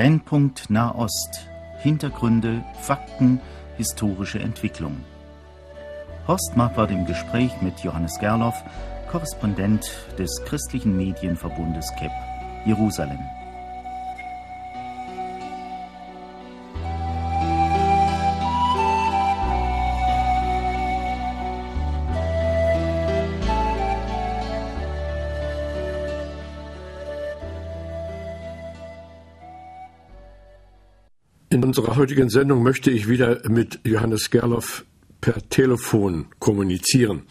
Brennpunkt 0.00 0.70
Nahost. 0.70 1.46
Hintergründe, 1.82 2.64
Fakten, 2.80 3.38
historische 3.76 4.38
Entwicklung. 4.38 4.96
Horst 6.26 6.56
Marquardt 6.56 6.90
im 6.90 7.04
Gespräch 7.04 7.52
mit 7.60 7.80
Johannes 7.80 8.18
Gerloff, 8.18 8.64
Korrespondent 9.10 9.86
des 10.18 10.40
christlichen 10.46 10.96
Medienverbundes 10.96 11.92
KEP, 11.98 12.12
Jerusalem. 12.64 13.18
In 31.60 31.66
unserer 31.66 31.96
heutigen 31.96 32.30
Sendung 32.30 32.62
möchte 32.62 32.90
ich 32.90 33.06
wieder 33.06 33.42
mit 33.46 33.80
Johannes 33.84 34.30
Gerloff 34.30 34.86
per 35.20 35.46
Telefon 35.50 36.28
kommunizieren. 36.38 37.24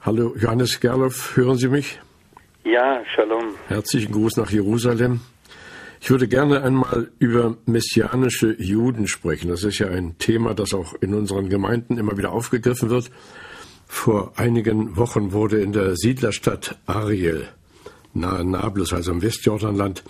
Hallo 0.00 0.36
Johannes 0.38 0.78
Gerloff, 0.78 1.36
hören 1.36 1.56
Sie 1.56 1.66
mich? 1.66 1.98
Ja, 2.62 3.02
Shalom. 3.16 3.56
Herzlichen 3.66 4.12
Gruß 4.12 4.36
nach 4.36 4.52
Jerusalem. 4.52 5.22
Ich 6.00 6.08
würde 6.08 6.28
gerne 6.28 6.62
einmal 6.62 7.10
über 7.18 7.56
messianische 7.66 8.54
Juden 8.62 9.08
sprechen. 9.08 9.48
Das 9.48 9.64
ist 9.64 9.80
ja 9.80 9.88
ein 9.88 10.16
Thema, 10.18 10.54
das 10.54 10.72
auch 10.72 10.94
in 11.00 11.12
unseren 11.12 11.48
Gemeinden 11.48 11.98
immer 11.98 12.16
wieder 12.16 12.30
aufgegriffen 12.30 12.90
wird. 12.90 13.10
Vor 13.88 14.34
einigen 14.36 14.96
Wochen 14.96 15.32
wurde 15.32 15.60
in 15.60 15.72
der 15.72 15.96
Siedlerstadt 15.96 16.78
Ariel 16.86 17.48
nahe 18.16 18.44
Nablus, 18.44 18.92
also 18.92 19.12
im 19.12 19.22
Westjordanland, 19.22 20.02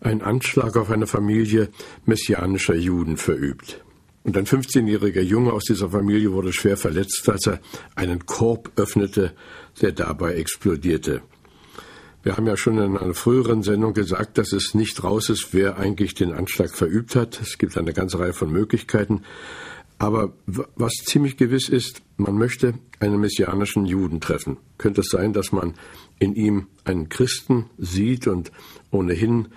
ein 0.00 0.22
Anschlag 0.22 0.76
auf 0.76 0.90
eine 0.90 1.06
Familie 1.06 1.68
messianischer 2.06 2.76
Juden 2.76 3.16
verübt. 3.16 3.82
Und 4.24 4.36
ein 4.36 4.46
15-jähriger 4.46 5.22
Junge 5.22 5.52
aus 5.52 5.64
dieser 5.64 5.90
Familie 5.90 6.32
wurde 6.32 6.52
schwer 6.52 6.76
verletzt, 6.76 7.28
als 7.28 7.46
er 7.46 7.60
einen 7.94 8.26
Korb 8.26 8.72
öffnete, 8.76 9.32
der 9.80 9.92
dabei 9.92 10.34
explodierte. 10.34 11.22
Wir 12.22 12.36
haben 12.36 12.46
ja 12.46 12.56
schon 12.56 12.78
in 12.78 12.98
einer 12.98 13.14
früheren 13.14 13.62
Sendung 13.62 13.94
gesagt, 13.94 14.38
dass 14.38 14.52
es 14.52 14.74
nicht 14.74 15.02
raus 15.02 15.30
ist, 15.30 15.54
wer 15.54 15.78
eigentlich 15.78 16.14
den 16.14 16.32
Anschlag 16.32 16.74
verübt 16.74 17.16
hat. 17.16 17.40
Es 17.40 17.58
gibt 17.58 17.78
eine 17.78 17.92
ganze 17.92 18.18
Reihe 18.18 18.32
von 18.32 18.52
Möglichkeiten. 18.52 19.22
Aber 19.98 20.32
was 20.46 20.92
ziemlich 21.04 21.36
gewiss 21.36 21.68
ist, 21.68 22.02
man 22.16 22.36
möchte 22.36 22.74
einen 23.00 23.20
messianischen 23.20 23.86
Juden 23.86 24.20
treffen. 24.20 24.58
Könnte 24.78 25.00
es 25.00 25.08
sein, 25.08 25.32
dass 25.32 25.52
man 25.52 25.74
in 26.18 26.34
ihm 26.34 26.66
einen 26.84 27.08
Christen 27.08 27.70
sieht 27.78 28.26
und 28.26 28.52
ohnehin 28.90 29.48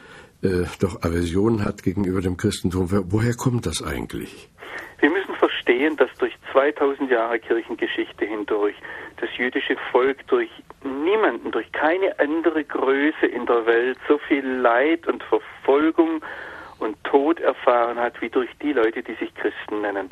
äh, 0.44 0.66
doch 0.80 1.03
Aversion 1.03 1.64
hat 1.64 1.84
gegenüber 1.84 2.22
dem 2.22 2.38
Christentum. 2.38 2.88
Woher 2.90 3.36
kommt 3.36 3.66
das 3.66 3.84
eigentlich? 3.84 4.50
Wir 5.00 5.09
müssen 5.09 5.36
verstehen, 5.36 5.98
dass 5.98 6.09
durch 6.20 6.34
2000 6.52 7.09
Jahre 7.09 7.40
Kirchengeschichte 7.40 8.26
hindurch 8.26 8.76
das 9.18 9.30
jüdische 9.38 9.76
Volk 9.92 10.26
durch 10.28 10.50
niemanden, 10.84 11.52
durch 11.52 11.72
keine 11.72 12.20
andere 12.20 12.64
Größe 12.64 13.25
in 13.25 13.46
der 13.46 13.66
Welt 13.66 13.98
so 14.08 14.18
viel 14.18 14.46
Leid 14.46 15.08
und 15.08 15.23
Verfolgung 15.23 16.22
und 16.80 17.03
Tod 17.03 17.40
erfahren 17.40 18.00
hat 18.00 18.22
wie 18.22 18.30
durch 18.30 18.50
die 18.62 18.73
Leute, 18.73 19.03
die 19.03 19.14
sich 19.14 19.34
Christen 19.36 19.81
nennen. 19.81 20.09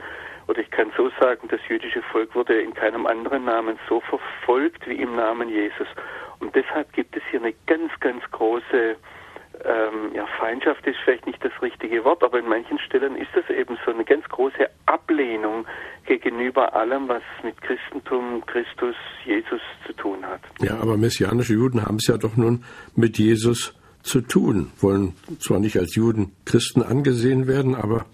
Oder 0.48 0.62
ich 0.62 0.72
kann 0.72 0.92
so 0.98 1.12
sagen, 1.20 1.48
das 1.50 1.60
jüdische 1.68 2.02
Volk 2.02 2.34
wurde 2.34 2.60
in 2.60 2.74
keinem 2.74 3.06
anderen 3.06 3.46
Namen 3.46 3.78
so 3.88 4.02
verfolgt 4.02 4.88
wie 4.88 4.96
im 4.96 5.16
Namen 5.16 5.50
Jesus. 5.50 5.88
Und 6.40 6.56
deshalb 6.56 6.92
gibt 6.94 7.16
es 7.16 7.24
hier 7.32 7.42
eine 7.42 7.54
ganz, 7.66 7.92
ganz 8.00 8.24
große 8.32 8.96
ähm, 9.66 10.16
ja, 10.16 10.26
Feindschaft 10.40 10.86
ist 10.88 10.98
vielleicht 11.04 11.26
nicht 11.26 11.44
das 11.44 11.52
richtige 11.62 12.04
Wort, 12.06 12.24
aber 12.24 12.40
in 12.40 12.48
manchen 12.48 12.80
Stellen 12.80 13.16
ist 13.18 13.30
es 13.36 13.50
eben 13.54 13.78
so 13.86 13.92
eine 13.92 14.06
ganz 14.06 14.24
große 14.30 14.70
Ablehnung 14.86 15.66
gegenüber 16.06 16.74
allem, 16.74 17.10
was 17.10 17.24
mit 17.44 17.62
Christentum, 17.62 18.46
Christus, 18.46 18.96
Jesus 19.26 19.62
zu 19.86 19.94
tun 19.94 20.26
hat. 20.26 20.42
Ja, 20.62 20.80
aber 20.80 20.96
messianische 20.98 21.54
Juden 21.54 21.86
haben 21.86 21.98
es 21.98 22.08
ja 22.08 22.18
doch 22.18 22.38
nun 22.38 22.64
mit 22.96 23.18
Jesus 23.18 23.76
zu 24.02 24.22
tun, 24.22 24.72
wollen 24.80 25.14
zwar 25.40 25.60
nicht 25.60 25.78
als 25.78 25.96
Juden 25.96 26.36
Christen 26.46 26.82
angesehen 26.82 27.48
werden, 27.48 27.76
aber 27.76 28.06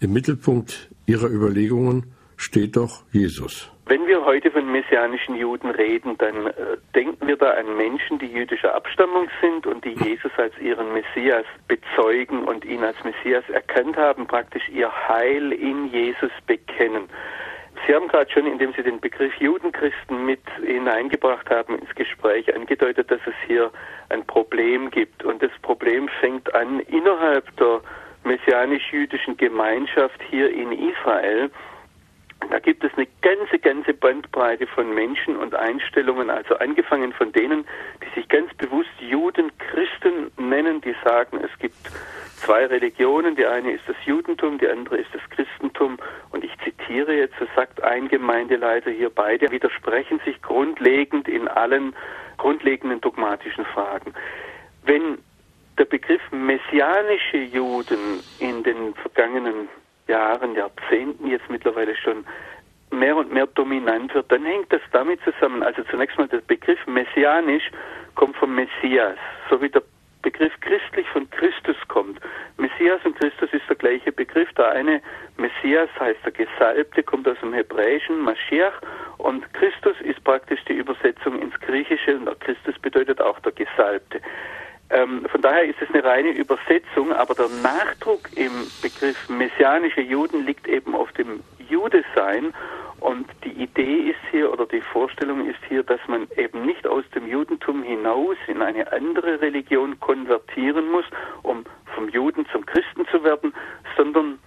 im 0.00 0.12
Mittelpunkt 0.12 0.90
ihrer 1.06 1.28
Überlegungen 1.28 2.14
steht 2.36 2.76
doch 2.76 3.02
Jesus. 3.12 3.70
Wenn 3.86 4.06
wir 4.06 4.24
heute 4.24 4.50
von 4.50 4.70
messianischen 4.72 5.36
Juden 5.36 5.68
reden, 5.70 6.16
dann 6.16 6.46
äh, 6.46 6.52
denken 6.94 7.28
wir 7.28 7.36
da 7.36 7.50
an 7.50 7.76
Menschen, 7.76 8.18
die 8.18 8.26
jüdischer 8.26 8.74
Abstammung 8.74 9.28
sind 9.42 9.66
und 9.66 9.84
die 9.84 9.92
Jesus 10.02 10.32
als 10.38 10.56
ihren 10.58 10.94
Messias 10.94 11.44
bezeugen 11.68 12.44
und 12.44 12.64
ihn 12.64 12.82
als 12.82 12.96
Messias 13.04 13.44
erkannt 13.50 13.98
haben, 13.98 14.26
praktisch 14.26 14.66
ihr 14.70 14.90
Heil 15.08 15.52
in 15.52 15.88
Jesus 15.92 16.30
bekennen. 16.46 17.10
Sie 17.86 17.94
haben 17.94 18.08
gerade 18.08 18.30
schon, 18.30 18.46
indem 18.46 18.72
Sie 18.72 18.82
den 18.82 19.00
Begriff 19.00 19.34
Judenchristen 19.34 20.24
mit 20.24 20.40
hineingebracht 20.64 21.50
haben 21.50 21.78
ins 21.78 21.94
Gespräch, 21.94 22.54
angedeutet, 22.54 23.10
dass 23.10 23.20
es 23.26 23.34
hier 23.46 23.70
ein 24.08 24.24
Problem 24.24 24.90
gibt. 24.90 25.24
Und 25.24 25.42
das 25.42 25.50
Problem 25.60 26.08
fängt 26.20 26.54
an 26.54 26.80
innerhalb 26.80 27.54
der 27.58 27.82
messianisch-jüdischen 28.24 29.36
Gemeinschaft 29.36 30.18
hier 30.30 30.50
in 30.50 30.72
Israel. 30.72 31.50
Da 32.50 32.58
gibt 32.58 32.84
es 32.84 32.92
eine 32.96 33.06
ganze, 33.22 33.58
ganze 33.58 33.94
Bandbreite 33.94 34.66
von 34.66 34.94
Menschen 34.94 35.36
und 35.36 35.54
Einstellungen, 35.54 36.30
also 36.30 36.56
angefangen 36.56 37.12
von 37.12 37.32
denen, 37.32 37.66
die 38.02 38.20
sich 38.20 38.28
ganz 38.28 38.52
bewusst 38.54 38.90
Juden, 39.00 39.50
Christen 39.58 40.30
nennen, 40.36 40.80
die 40.80 40.94
sagen, 41.04 41.40
es 41.42 41.58
gibt 41.58 41.76
zwei 42.44 42.66
Religionen, 42.66 43.36
die 43.36 43.46
eine 43.46 43.72
ist 43.72 43.84
das 43.86 43.96
Judentum, 44.04 44.58
die 44.58 44.68
andere 44.68 44.98
ist 44.98 45.10
das 45.12 45.22
Christentum. 45.30 45.98
Und 46.30 46.44
ich 46.44 46.52
zitiere 46.62 47.14
jetzt, 47.14 47.34
so 47.38 47.46
sagt 47.56 47.82
ein 47.82 48.08
Gemeindeleiter 48.08 48.90
hier, 48.90 49.10
beide 49.10 49.50
widersprechen 49.50 50.20
sich 50.24 50.40
grundlegend 50.42 51.28
in 51.28 51.48
allen 51.48 51.94
grundlegenden 52.36 53.00
dogmatischen 53.00 53.64
Fragen. 53.66 54.12
Wenn 54.84 55.18
der 55.78 55.86
Begriff 55.86 56.20
messianische 56.30 57.38
Juden 57.38 58.22
in 58.38 58.62
den 58.62 58.94
vergangenen 58.94 59.68
Jahren, 60.06 60.54
Jahrzehnten 60.54 61.28
jetzt 61.28 61.48
mittlerweile 61.48 61.94
schon 61.96 62.24
mehr 62.90 63.16
und 63.16 63.32
mehr 63.32 63.46
dominant 63.46 64.14
wird, 64.14 64.30
dann 64.30 64.44
hängt 64.44 64.72
das 64.72 64.82
damit 64.92 65.20
zusammen. 65.22 65.62
Also 65.62 65.82
zunächst 65.84 66.18
mal 66.18 66.28
der 66.28 66.38
Begriff 66.38 66.78
messianisch 66.86 67.70
kommt 68.14 68.36
vom 68.36 68.54
Messias, 68.54 69.16
so 69.50 69.60
wie 69.60 69.68
der 69.68 69.82
Begriff 70.22 70.52
christlich 70.60 71.06
von 71.08 71.28
Christus 71.30 71.76
kommt. 71.88 72.18
Messias 72.56 73.00
und 73.04 73.14
Christus 73.16 73.52
ist 73.52 73.68
der 73.68 73.76
gleiche 73.76 74.10
Begriff. 74.10 74.50
Der 74.54 74.70
eine 74.70 75.02
Messias 75.36 75.90
heißt 76.00 76.20
der 76.24 76.32
Gesalbte, 76.32 77.02
kommt 77.02 77.28
aus 77.28 77.36
dem 77.42 77.52
Hebräischen, 77.52 78.20
Mashiach, 78.20 78.80
und 79.18 79.44
Christus 79.52 79.96
ist 80.00 80.24
praktisch 80.24 80.64
die 80.64 80.74
Übersetzung 80.74 81.40
ins 81.40 81.58
Griechische 81.60 82.16
und 82.16 82.40
Christus 82.40 82.78
bedeutet 82.80 83.20
auch 83.20 83.38
der 83.40 83.52
Gesalbte. 83.52 84.20
Ähm, 84.94 85.26
von 85.28 85.42
daher 85.42 85.64
ist 85.64 85.82
es 85.82 85.88
eine 85.92 86.04
reine 86.04 86.30
Übersetzung, 86.30 87.12
aber 87.12 87.34
der 87.34 87.48
Nachdruck 87.62 88.30
im 88.36 88.52
Begriff 88.80 89.28
messianische 89.28 90.00
Juden 90.00 90.46
liegt 90.46 90.68
eben 90.68 90.94
auf 90.94 91.10
dem 91.12 91.40
Judesein. 91.68 92.54
Und 93.00 93.26
die 93.42 93.50
Idee 93.50 94.10
ist 94.10 94.20
hier 94.30 94.52
oder 94.52 94.66
die 94.66 94.80
Vorstellung 94.80 95.46
ist 95.48 95.58
hier, 95.68 95.82
dass 95.82 96.00
man 96.06 96.28
eben 96.36 96.64
nicht 96.64 96.86
aus 96.86 97.04
dem 97.12 97.26
Judentum 97.26 97.82
hinaus 97.82 98.36
in 98.46 98.62
eine 98.62 98.90
andere 98.92 99.40
Religion 99.40 99.98
konvertieren 99.98 100.88
muss, 100.90 101.04
um 101.42 101.64
vom 101.94 102.08
Juden 102.08 102.46
zum 102.52 102.64
Christen 102.64 103.04
zu 103.10 103.24
werden, 103.24 103.52
sondern 103.96 104.38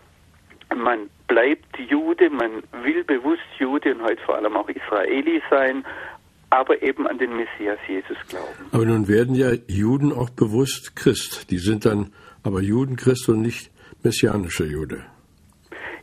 man 0.75 1.10
bleibt 1.27 1.77
Jude, 1.77 2.30
man 2.30 2.63
will 2.83 3.04
bewusst 3.04 3.44
Jude 3.60 3.94
und 3.94 4.01
heute 4.01 4.21
vor 4.24 4.36
allem 4.36 4.56
auch 4.56 4.69
Israeli 4.69 5.42
sein, 5.50 5.86
aber 6.49 6.81
eben 6.81 7.07
an 7.07 7.17
den 7.17 7.35
Messias 7.35 7.79
Jesus 7.88 8.17
glauben. 8.29 8.69
Aber 8.71 8.85
nun 8.85 9.07
werden 9.07 9.35
ja 9.35 9.51
Juden 9.67 10.11
auch 10.13 10.29
bewusst 10.29 10.95
Christ. 10.95 11.51
Die 11.51 11.57
sind 11.57 11.85
dann 11.85 12.13
aber 12.44 12.61
Judenchrist 12.61 13.27
und 13.29 13.41
nicht 13.41 13.71
messianische 14.03 14.65
Jude. 14.65 15.03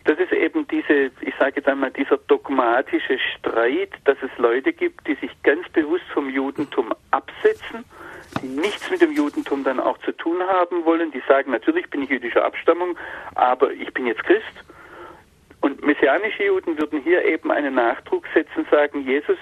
Das 0.05 0.19
ist 0.19 0.33
eben 0.33 0.69
diese, 0.69 1.11
ich 1.23 1.35
sage 1.39 1.57
jetzt 1.57 1.69
einmal, 1.69 1.91
dieser 1.91 2.19
dogmatische 2.19 3.19
Streit, 3.39 3.91
dass 4.05 4.19
es 4.23 4.31
Leute 4.37 4.75
gibt, 4.75 5.07
die 5.09 5.15
sich 5.15 5.31
ganz 5.43 5.67
bewusst 5.71 6.05
vom 6.13 6.29
Judentum 6.29 6.93
absetzen, 7.11 7.85
die 8.43 8.49
nichts 8.49 8.91
mit 8.91 9.01
dem 9.01 9.13
Judentum 9.13 9.65
dann 9.65 9.81
auch 9.81 9.97
zu 9.99 10.13
tun 10.13 10.43
haben 10.43 10.85
wollen, 10.85 11.11
die 11.11 11.23
sagen, 11.27 11.53
natürlich 11.53 11.89
bin 11.89 12.03
ich 12.03 12.11
jüdischer 12.11 12.45
Abstammung, 12.45 12.99
aber 13.35 13.73
ich 13.73 13.93
bin 13.95 14.07
jetzt 14.07 14.23
Christ. 14.25 14.45
Und 15.63 15.83
messianische 15.83 16.45
Juden 16.45 16.79
würden 16.79 17.01
hier 17.01 17.25
eben 17.25 17.51
einen 17.51 17.75
Nachdruck 17.75 18.27
setzen, 18.35 18.67
sagen, 18.71 19.07
Jesus 19.07 19.39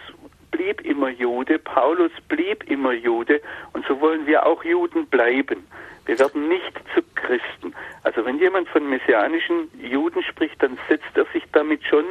blieb 0.53 0.81
immer 0.83 1.09
Jude, 1.09 1.59
Paulus 1.59 2.13
blieb 2.29 2.71
immer 2.71 2.93
Jude 2.93 3.41
und 3.73 3.85
so 3.87 4.01
wollen 4.01 4.27
wir 4.27 4.47
auch 4.47 4.63
Juden 4.63 5.07
bleiben. 5.07 5.67
Wir 6.07 6.19
werden 6.19 6.49
nicht 6.49 6.75
zu 6.95 7.03
Christen. 7.15 7.75
Also 8.03 8.25
wenn 8.25 8.39
jemand 8.39 8.69
von 8.69 8.89
messianischen 8.89 9.71
Juden 9.81 10.23
spricht, 10.23 10.61
dann 10.63 10.79
setzt 10.89 11.17
er 11.17 11.27
sich 11.33 11.45
damit 11.53 11.85
schon 11.85 12.05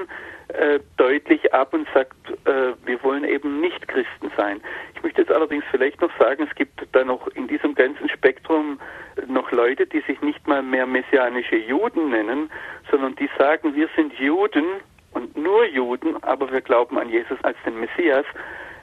äh, 0.49 0.79
deutlich 0.97 1.53
ab 1.53 1.73
und 1.73 1.87
sagt, 1.93 2.15
äh, 2.45 2.73
wir 2.85 3.03
wollen 3.03 3.23
eben 3.23 3.59
nicht 3.61 3.87
Christen 3.87 4.31
sein. 4.35 4.61
Ich 4.95 5.03
möchte 5.03 5.21
jetzt 5.21 5.31
allerdings 5.31 5.63
vielleicht 5.71 6.01
noch 6.01 6.11
sagen, 6.17 6.47
es 6.49 6.55
gibt 6.55 6.85
da 6.93 7.03
noch 7.03 7.27
in 7.29 7.47
diesem 7.47 7.75
ganzen 7.75 8.09
Spektrum 8.09 8.79
noch 9.27 9.51
Leute, 9.51 9.85
die 9.85 10.01
sich 10.01 10.21
nicht 10.21 10.47
mal 10.47 10.61
mehr 10.61 10.85
messianische 10.85 11.57
Juden 11.57 12.09
nennen, 12.09 12.49
sondern 12.89 13.15
die 13.15 13.29
sagen, 13.37 13.75
wir 13.75 13.89
sind 13.95 14.13
Juden 14.13 14.65
nur 15.51 15.65
Juden, 15.65 16.15
aber 16.23 16.49
wir 16.51 16.61
glauben 16.61 16.97
an 16.97 17.09
Jesus 17.09 17.37
als 17.43 17.57
den 17.65 17.79
Messias, 17.79 18.25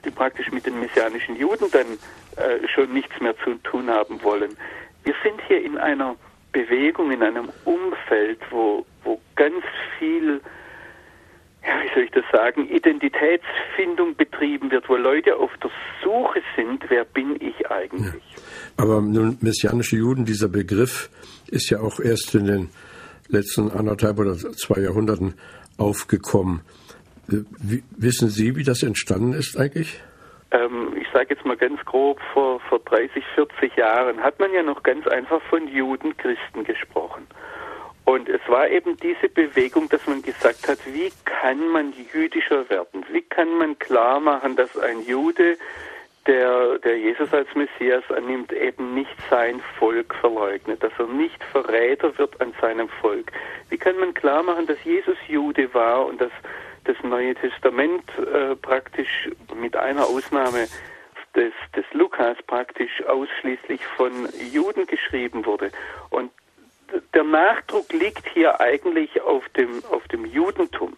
die 0.04 0.10
praktisch 0.10 0.50
mit 0.52 0.66
den 0.66 0.78
messianischen 0.78 1.36
Juden 1.36 1.66
dann 1.72 1.86
äh, 2.36 2.68
schon 2.68 2.92
nichts 2.92 3.18
mehr 3.20 3.34
zu 3.42 3.54
tun 3.62 3.88
haben 3.88 4.22
wollen. 4.22 4.56
Wir 5.04 5.14
sind 5.22 5.40
hier 5.46 5.62
in 5.64 5.78
einer 5.78 6.14
Bewegung, 6.52 7.10
in 7.10 7.22
einem 7.22 7.48
Umfeld, 7.64 8.40
wo, 8.50 8.84
wo 9.02 9.18
ganz 9.34 9.64
viel 9.98 10.40
ja, 11.64 11.74
wie 11.82 11.94
soll 11.94 12.04
ich 12.04 12.10
das 12.12 12.24
sagen, 12.32 12.68
Identitätsfindung 12.68 14.14
betrieben 14.14 14.70
wird, 14.70 14.88
wo 14.88 14.96
Leute 14.96 15.36
auf 15.36 15.50
der 15.62 15.70
Suche 16.02 16.40
sind, 16.56 16.84
wer 16.88 17.04
bin 17.04 17.36
ich 17.40 17.70
eigentlich. 17.70 18.22
Ja. 18.36 18.42
Aber 18.76 19.00
nun, 19.00 19.38
messianische 19.40 19.96
Juden, 19.96 20.24
dieser 20.24 20.48
Begriff 20.48 21.10
ist 21.48 21.68
ja 21.70 21.80
auch 21.80 21.98
erst 22.00 22.34
in 22.34 22.46
den 22.46 22.70
letzten 23.28 23.70
anderthalb 23.70 24.18
oder 24.18 24.36
zwei 24.36 24.80
Jahrhunderten 24.80 25.34
aufgekommen. 25.78 26.60
Wissen 27.26 28.28
Sie, 28.28 28.56
wie 28.56 28.64
das 28.64 28.82
entstanden 28.82 29.32
ist 29.32 29.58
eigentlich? 29.58 30.00
Ähm, 30.50 30.96
ich 30.98 31.06
sage 31.12 31.34
jetzt 31.34 31.44
mal 31.44 31.56
ganz 31.56 31.78
grob, 31.84 32.18
vor, 32.32 32.60
vor 32.60 32.78
30, 32.80 33.22
40 33.34 33.76
Jahren 33.76 34.22
hat 34.22 34.38
man 34.40 34.52
ja 34.52 34.62
noch 34.62 34.82
ganz 34.82 35.06
einfach 35.06 35.42
von 35.42 35.68
Juden, 35.68 36.16
Christen 36.16 36.64
gesprochen. 36.64 37.26
Und 38.04 38.30
es 38.30 38.40
war 38.48 38.70
eben 38.70 38.96
diese 38.96 39.28
Bewegung, 39.28 39.90
dass 39.90 40.06
man 40.06 40.22
gesagt 40.22 40.66
hat, 40.66 40.78
wie 40.86 41.12
kann 41.26 41.68
man 41.68 41.92
jüdischer 42.14 42.68
werden? 42.70 43.04
Wie 43.12 43.20
kann 43.20 43.58
man 43.58 43.78
klar 43.78 44.18
machen, 44.18 44.56
dass 44.56 44.78
ein 44.78 45.02
Jude, 45.06 45.58
der, 46.28 46.78
der 46.78 46.98
Jesus 46.98 47.32
als 47.32 47.48
Messias 47.54 48.04
annimmt, 48.14 48.52
eben 48.52 48.94
nicht 48.94 49.16
sein 49.28 49.60
Volk 49.78 50.14
verleugnet, 50.14 50.82
dass 50.82 50.92
er 50.98 51.06
nicht 51.06 51.42
Verräter 51.42 52.16
wird 52.18 52.40
an 52.40 52.52
seinem 52.60 52.88
Volk? 53.00 53.32
Wie 53.70 53.78
kann 53.78 53.98
man 53.98 54.14
klar 54.14 54.42
machen, 54.42 54.66
dass 54.66 54.82
Jesus 54.84 55.16
Jude 55.26 55.72
war 55.74 56.06
und 56.06 56.20
dass 56.20 56.32
das 56.84 56.96
Neue 57.02 57.34
Testament 57.34 58.04
äh, 58.18 58.54
praktisch 58.54 59.28
mit 59.54 59.76
einer 59.76 60.06
Ausnahme 60.06 60.68
des, 61.34 61.52
des 61.76 61.84
Lukas 61.92 62.36
praktisch 62.46 63.04
ausschließlich 63.06 63.84
von 63.96 64.28
Juden 64.52 64.86
geschrieben 64.86 65.44
wurde. 65.46 65.70
Und 66.10 66.30
der 67.14 67.24
Nachdruck 67.24 67.92
liegt 67.92 68.28
hier 68.28 68.60
eigentlich 68.60 69.20
auf 69.22 69.48
dem, 69.50 69.82
auf 69.90 70.06
dem 70.08 70.24
Judentum. 70.24 70.96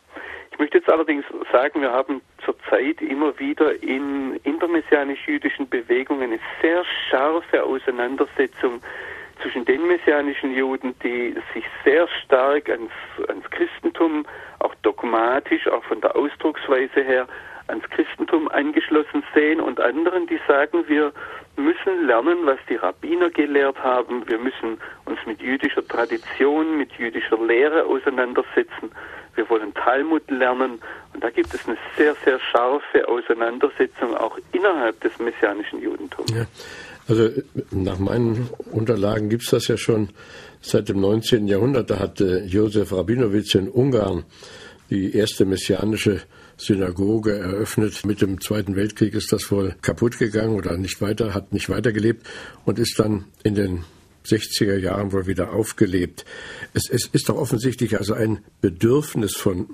Ich 0.53 0.59
möchte 0.59 0.79
jetzt 0.79 0.91
allerdings 0.91 1.25
sagen, 1.53 1.81
wir 1.81 1.93
haben 1.93 2.21
zurzeit 2.45 3.01
immer 3.01 3.39
wieder 3.39 3.83
in 3.83 4.37
intermessianisch-jüdischen 4.45 5.69
Bewegungen 5.69 6.23
eine 6.25 6.41
sehr 6.61 6.85
scharfe 7.09 7.63
Auseinandersetzung 7.63 8.83
zwischen 9.41 9.65
den 9.65 9.87
messianischen 9.87 10.55
Juden, 10.55 10.95
die 11.03 11.35
sich 11.55 11.65
sehr 11.85 12.07
stark 12.23 12.69
ans, 12.69 12.93
ans 13.29 13.51
Christentum, 13.51 14.27
auch 14.59 14.75
dogmatisch, 14.83 15.67
auch 15.69 15.83
von 15.85 16.01
der 16.01 16.15
Ausdrucksweise 16.15 17.03
her, 17.03 17.27
ans 17.71 17.85
Christentum 17.91 18.49
angeschlossen 18.49 19.23
sehen 19.35 19.61
und 19.61 19.81
anderen, 19.81 20.27
die 20.27 20.39
sagen, 20.47 20.85
wir 20.87 21.13
müssen 21.57 22.07
lernen, 22.07 22.39
was 22.45 22.59
die 22.69 22.77
Rabbiner 22.77 23.31
gelehrt 23.31 23.79
haben. 23.83 24.29
Wir 24.29 24.39
müssen 24.39 24.79
uns 25.05 25.19
mit 25.27 25.41
jüdischer 25.41 25.87
Tradition, 25.87 26.77
mit 26.77 26.93
jüdischer 26.93 27.39
Lehre 27.45 27.85
auseinandersetzen. 27.85 28.91
Wir 29.35 29.49
wollen 29.49 29.73
Talmud 29.75 30.29
lernen. 30.31 30.81
Und 31.15 31.23
da 31.23 31.31
gibt 31.31 31.53
es 31.55 31.67
eine 31.67 31.77
sehr, 31.97 32.15
sehr 32.25 32.39
scharfe 32.41 33.07
Auseinandersetzung 33.09 34.17
auch 34.17 34.39
innerhalb 34.53 35.01
des 35.01 35.19
messianischen 35.19 35.81
Judentums. 35.83 36.31
Ja. 36.33 36.47
Also 37.09 37.29
nach 37.73 37.99
meinen 37.99 38.51
Unterlagen 38.71 39.31
gibt 39.31 39.43
es 39.43 39.51
das 39.51 39.67
ja 39.67 39.77
schon 39.77 40.11
seit 40.61 40.89
dem 40.89 41.01
19. 41.01 41.49
Jahrhundert. 41.49 41.91
Da 41.91 41.99
hat 41.99 42.21
äh, 42.21 42.45
Josef 42.45 42.93
Rabinowitz 42.93 43.55
in 43.55 43.69
Ungarn 43.69 44.25
die 44.91 45.17
erste 45.17 45.45
messianische 45.45 46.21
Synagoge 46.61 47.39
eröffnet. 47.39 48.05
Mit 48.05 48.21
dem 48.21 48.41
Zweiten 48.41 48.77
Weltkrieg 48.77 49.15
ist 49.15 49.33
das 49.33 49.51
wohl 49.51 49.75
kaputt 49.83 50.19
gegangen 50.19 50.55
oder 50.55 50.77
nicht 50.77 51.01
weiter, 51.01 51.35
hat 51.35 51.53
nicht 51.53 51.69
weitergelebt 51.69 52.27
und 52.65 52.79
ist 52.79 52.99
dann 52.99 53.25
in 53.43 53.55
den 53.55 53.85
60er 54.27 54.77
Jahren 54.77 55.13
wohl 55.13 55.27
wieder 55.27 55.53
aufgelebt. 55.53 56.25
Es, 56.75 56.89
es 56.91 57.09
ist 57.13 57.29
doch 57.29 57.37
offensichtlich 57.37 57.99
also 57.99 58.15
ein 58.15 58.41
Bedürfnis 58.61 59.35
von 59.37 59.69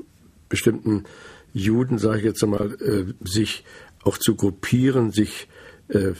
bestimmten 0.48 1.04
Juden, 1.52 1.98
sage 1.98 2.18
ich 2.18 2.24
jetzt 2.24 2.44
einmal, 2.44 2.76
äh, 2.80 3.12
sich 3.28 3.64
auch 4.04 4.18
zu 4.18 4.36
gruppieren, 4.36 5.10
sich 5.10 5.48
äh, 5.88 6.12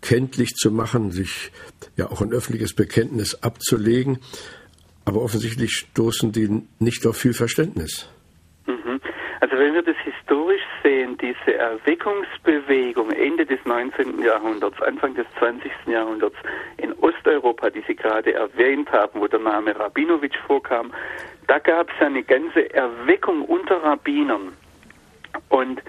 kenntlich 0.00 0.54
zu 0.54 0.70
machen, 0.70 1.10
sich 1.10 1.50
ja 1.96 2.10
auch 2.10 2.20
ein 2.20 2.32
öffentliches 2.32 2.74
Bekenntnis 2.74 3.34
abzulegen. 3.42 4.18
Aber 5.04 5.22
offensichtlich 5.22 5.72
stoßen 5.72 6.32
die 6.32 6.62
nicht 6.78 7.06
auf 7.06 7.16
viel 7.16 7.32
Verständnis. 7.32 8.06
Also 9.40 9.56
wenn 9.56 9.74
wir 9.74 9.82
das 9.82 9.96
historisch 9.98 10.62
sehen, 10.82 11.16
diese 11.18 11.54
Erweckungsbewegung 11.54 13.12
Ende 13.12 13.46
des 13.46 13.64
19. 13.64 14.20
Jahrhunderts, 14.22 14.80
Anfang 14.82 15.14
des 15.14 15.26
20. 15.38 15.70
Jahrhunderts 15.86 16.36
in 16.78 16.92
Osteuropa, 16.94 17.70
die 17.70 17.84
Sie 17.86 17.94
gerade 17.94 18.34
erwähnt 18.34 18.90
haben, 18.90 19.20
wo 19.20 19.28
der 19.28 19.38
Name 19.38 19.78
Rabinowitsch 19.78 20.38
vorkam, 20.46 20.92
da 21.46 21.58
gab 21.58 21.88
es 21.90 22.04
eine 22.04 22.22
ganze 22.22 22.72
Erweckung 22.74 23.44
unter 23.44 23.82
Rabbinern. 23.82 24.52
Und 25.48 25.82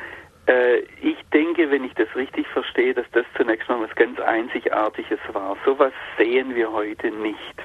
äh, 0.47 0.79
ich 1.01 1.17
denke, 1.33 1.71
wenn 1.71 1.83
ich 1.83 1.93
das 1.95 2.13
richtig 2.15 2.47
verstehe, 2.47 2.93
dass 2.93 3.09
das 3.13 3.25
zunächst 3.35 3.67
mal 3.67 3.81
was 3.81 3.93
ganz 3.95 4.19
Einzigartiges 4.19 5.19
war. 5.33 5.57
Sowas 5.65 5.93
sehen 6.17 6.55
wir 6.55 6.71
heute 6.71 7.09
nicht 7.09 7.55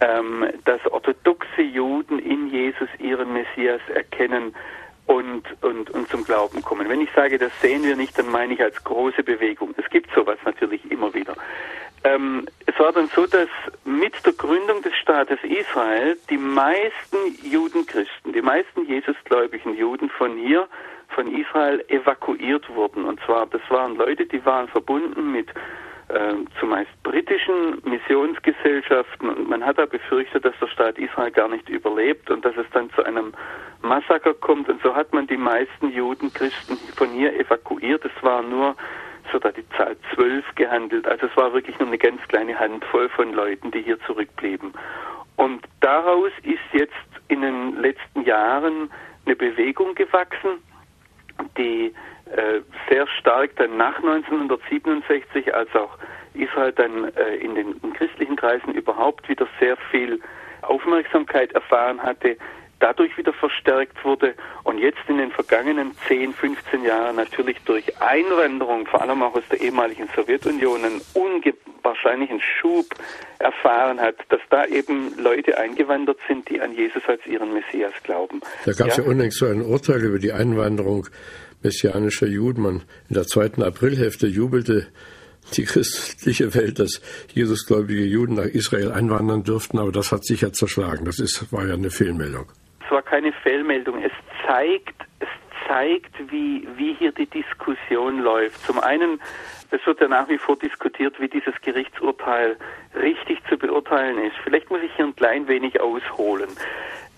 ähm, 0.00 0.46
dass 0.64 0.84
orthodoxe 0.86 1.62
Juden 1.62 2.18
in 2.18 2.48
Jesus 2.48 2.88
ihren 2.98 3.32
Messias 3.32 3.80
erkennen, 3.92 4.54
und, 5.06 5.42
und, 5.62 5.90
und 5.90 6.08
zum 6.08 6.24
Glauben 6.24 6.62
kommen. 6.62 6.88
Wenn 6.88 7.00
ich 7.00 7.10
sage, 7.14 7.38
das 7.38 7.52
sehen 7.60 7.82
wir 7.84 7.96
nicht, 7.96 8.18
dann 8.18 8.30
meine 8.30 8.54
ich 8.54 8.62
als 8.62 8.82
große 8.82 9.22
Bewegung. 9.22 9.74
Es 9.76 9.88
gibt 9.90 10.12
sowas 10.14 10.38
natürlich 10.44 10.90
immer 10.90 11.12
wieder. 11.12 11.34
Ähm, 12.04 12.46
es 12.66 12.78
war 12.78 12.92
dann 12.92 13.08
so, 13.14 13.26
dass 13.26 13.48
mit 13.84 14.14
der 14.26 14.34
Gründung 14.34 14.82
des 14.82 14.94
Staates 14.96 15.38
Israel 15.42 16.18
die 16.28 16.36
meisten 16.36 17.16
Judenchristen, 17.42 18.32
die 18.32 18.42
meisten 18.42 18.86
Jesusgläubigen 18.86 19.74
Juden 19.74 20.10
von 20.10 20.36
hier, 20.36 20.68
von 21.08 21.34
Israel 21.34 21.82
evakuiert 21.88 22.68
wurden. 22.74 23.04
Und 23.04 23.20
zwar, 23.24 23.46
das 23.46 23.62
waren 23.70 23.96
Leute, 23.96 24.26
die 24.26 24.44
waren 24.44 24.68
verbunden 24.68 25.32
mit 25.32 25.48
äh, 26.14 26.34
zumeist 26.60 26.90
britischen 27.02 27.82
Missionsgesellschaften 27.84 29.28
und 29.28 29.48
man 29.48 29.64
hat 29.64 29.78
da 29.78 29.86
befürchtet, 29.86 30.44
dass 30.44 30.54
der 30.60 30.68
Staat 30.68 30.98
Israel 30.98 31.30
gar 31.30 31.48
nicht 31.48 31.68
überlebt 31.68 32.30
und 32.30 32.44
dass 32.44 32.56
es 32.56 32.66
dann 32.72 32.90
zu 32.90 33.04
einem 33.04 33.32
Massaker 33.82 34.32
kommt 34.34 34.68
und 34.68 34.80
so 34.82 34.94
hat 34.94 35.12
man 35.12 35.26
die 35.26 35.36
meisten 35.36 35.90
Juden, 35.90 36.32
Christen 36.32 36.76
von 36.96 37.10
hier 37.10 37.38
evakuiert. 37.38 38.04
Es 38.04 38.22
war 38.22 38.42
nur, 38.42 38.76
so 39.32 39.38
da 39.38 39.50
die 39.50 39.68
Zahl 39.70 39.96
zwölf 40.14 40.44
gehandelt, 40.54 41.06
also 41.06 41.26
es 41.26 41.36
war 41.36 41.52
wirklich 41.52 41.78
nur 41.78 41.88
eine 41.88 41.98
ganz 41.98 42.20
kleine 42.28 42.58
Handvoll 42.58 43.08
von 43.08 43.32
Leuten, 43.32 43.70
die 43.70 43.82
hier 43.82 44.00
zurückblieben. 44.00 44.72
Und 45.36 45.66
daraus 45.80 46.30
ist 46.42 46.60
jetzt 46.72 46.92
in 47.28 47.42
den 47.42 47.76
letzten 47.80 48.22
Jahren 48.22 48.90
eine 49.26 49.36
Bewegung 49.36 49.94
gewachsen, 49.94 50.62
die 51.58 51.92
äh, 52.26 52.60
sehr 52.88 53.06
stark 53.18 53.56
dann 53.56 53.76
nach 53.76 53.96
1967, 53.98 55.54
als 55.54 55.74
auch 55.74 55.98
Israel 56.34 56.72
dann 56.72 57.12
äh, 57.14 57.36
in 57.36 57.54
den 57.54 57.76
in 57.82 57.92
christlichen 57.92 58.36
Kreisen 58.36 58.72
überhaupt 58.74 59.28
wieder 59.28 59.46
sehr 59.60 59.76
viel 59.90 60.20
Aufmerksamkeit 60.62 61.52
erfahren 61.52 62.02
hatte, 62.02 62.36
dadurch 62.84 63.16
wieder 63.16 63.32
verstärkt 63.32 64.04
wurde 64.04 64.34
und 64.62 64.76
jetzt 64.76 64.98
in 65.08 65.16
den 65.16 65.30
vergangenen 65.30 65.92
10, 66.06 66.34
15 66.34 66.84
Jahren 66.84 67.16
natürlich 67.16 67.56
durch 67.64 67.84
Einwanderung, 68.02 68.86
vor 68.86 69.00
allem 69.00 69.22
auch 69.22 69.34
aus 69.34 69.42
der 69.50 69.62
ehemaligen 69.62 70.06
Sowjetunion, 70.14 70.84
einen 70.84 71.00
unwahrscheinlichen 71.14 72.42
Schub 72.42 72.84
erfahren 73.38 73.98
hat, 73.98 74.16
dass 74.28 74.40
da 74.50 74.66
eben 74.66 75.16
Leute 75.18 75.56
eingewandert 75.56 76.18
sind, 76.28 76.46
die 76.50 76.60
an 76.60 76.74
Jesus 76.74 77.02
als 77.06 77.24
ihren 77.24 77.54
Messias 77.54 77.94
glauben. 78.02 78.42
Da 78.66 78.72
gab 78.72 78.88
es 78.88 78.98
ja, 78.98 79.02
ja 79.02 79.08
unlängst 79.08 79.38
so 79.38 79.46
ein 79.46 79.62
Urteil 79.62 80.04
über 80.04 80.18
die 80.18 80.32
Einwanderung 80.32 81.06
messianischer 81.62 82.26
Juden. 82.26 82.62
Man 82.62 82.82
in 83.08 83.14
der 83.14 83.26
zweiten 83.26 83.62
Aprilhälfte 83.62 84.26
jubelte 84.26 84.88
die 85.56 85.64
christliche 85.64 86.54
Welt, 86.54 86.78
dass 86.78 87.00
Jesusgläubige 87.32 88.04
Juden 88.04 88.34
nach 88.34 88.44
Israel 88.44 88.92
einwandern 88.92 89.42
dürften, 89.42 89.78
aber 89.78 89.90
das 89.90 90.12
hat 90.12 90.26
sich 90.26 90.42
ja 90.42 90.52
zerschlagen. 90.52 91.06
Das 91.06 91.18
ist, 91.18 91.50
war 91.50 91.66
ja 91.66 91.72
eine 91.72 91.90
Fehlmeldung. 91.90 92.46
Es 92.84 92.90
war 92.90 93.02
keine 93.02 93.32
Fehlmeldung. 93.32 94.02
Es 94.02 94.12
zeigt, 94.46 94.94
es 95.20 95.28
zeigt, 95.66 96.12
wie, 96.30 96.68
wie 96.76 96.94
hier 96.94 97.12
die 97.12 97.26
Diskussion 97.26 98.20
läuft. 98.20 98.64
Zum 98.66 98.78
einen, 98.80 99.20
es 99.70 99.84
wird 99.86 100.00
ja 100.00 100.08
nach 100.08 100.28
wie 100.28 100.38
vor 100.38 100.56
diskutiert, 100.56 101.18
wie 101.20 101.28
dieses 101.28 101.54
Gerichtsurteil 101.62 102.56
richtig 102.94 103.38
zu 103.48 103.56
beurteilen 103.56 104.18
ist. 104.18 104.36
Vielleicht 104.42 104.70
muss 104.70 104.82
ich 104.82 104.94
hier 104.96 105.06
ein 105.06 105.16
klein 105.16 105.48
wenig 105.48 105.80
ausholen. 105.80 106.50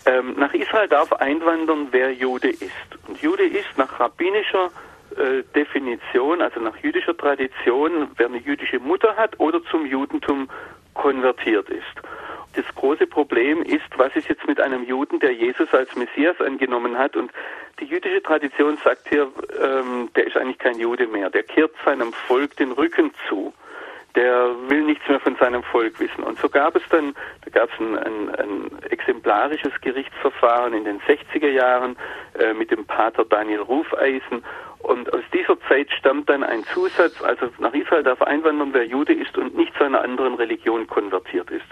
Ähm, 0.07 0.35
nach 0.39 0.55
Israel 0.55 0.89
darf 0.89 1.13
einwandern, 1.15 1.89
wer 1.91 2.13
Jude 2.13 2.51
ist. 2.51 3.09
Und 3.09 3.21
Jude 3.21 3.43
ist 3.43 3.77
nach 3.77 3.99
rabbinischer 3.99 4.71
äh, 5.17 5.43
Definition, 5.55 6.41
also 6.41 6.61
nach 6.61 6.77
jüdischer 6.77 7.17
Tradition, 7.17 8.09
wer 8.17 8.27
eine 8.27 8.39
jüdische 8.39 8.79
Mutter 8.79 9.17
hat 9.17 9.39
oder 9.41 9.63
zum 9.65 9.85
Judentum 9.85 10.49
konvertiert 10.95 11.69
ist. 11.71 11.85
Das 12.57 12.65
große 12.75 13.07
Problem 13.07 13.63
ist, 13.63 13.85
was 13.97 14.17
ist 14.17 14.29
jetzt 14.29 14.47
mit 14.49 14.61
einem 14.61 14.85
Juden, 14.85 15.21
der 15.21 15.33
Jesus 15.33 15.73
als 15.73 15.95
Messias 15.95 16.41
angenommen 16.41 16.99
hat 16.99 17.15
und 17.15 17.31
die 17.81 17.85
jüdische 17.85 18.23
Tradition 18.23 18.79
sagt 18.83 19.09
hier, 19.09 19.31
ähm, 19.63 20.09
der 20.17 20.27
ist 20.27 20.37
eigentlich 20.37 20.59
kein 20.59 20.79
Jude 20.79 21.07
mehr, 21.07 21.29
der 21.29 21.43
kehrt 21.43 21.73
seinem 21.85 22.13
Volk 22.15 22.57
den 22.57 22.73
Rücken 22.73 23.13
zu 23.29 23.53
der 24.17 24.49
will 24.69 24.83
nichts 24.83 25.07
mehr 25.09 25.21
von 25.21 25.37
seinem 25.37 25.63
Volk 25.63 26.01
wissen. 26.01 26.25
Und 26.25 26.39
so 26.39 26.49
gab 26.49 26.75
es 26.75 26.83
dann, 26.91 27.15
da 27.45 27.51
gab 27.51 27.71
es 27.71 27.79
ein, 27.79 27.99
ein, 27.99 28.35
ein 28.35 28.83
exemplarisches 28.91 29.73
Gerichtsverfahren 29.83 30.73
in 30.73 30.85
den 30.85 31.01
60er 31.01 31.51
Jahren 31.51 31.97
äh, 32.39 32.55
mit 32.55 32.71
dem 32.71 32.87
Pater 32.87 33.27
Daniel 33.27 33.61
Rufeisen. 33.61 34.43
Und 34.79 35.13
aus 35.13 35.23
dieser 35.35 35.61
Zeit 35.69 35.91
stammt 35.93 36.31
dann 36.31 36.43
ein 36.43 36.65
Zusatz, 36.73 37.21
also 37.23 37.51
nach 37.59 37.75
Israel 37.75 38.05
darf 38.05 38.23
einwandern, 38.23 38.73
wer 38.73 38.87
Jude 38.87 39.13
ist 39.13 39.37
und 39.37 39.55
nicht 39.55 39.77
zu 39.77 39.85
einer 39.85 40.01
anderen 40.01 40.35
Religion 40.35 40.87
konvertiert 40.87 41.51
ist. 41.51 41.67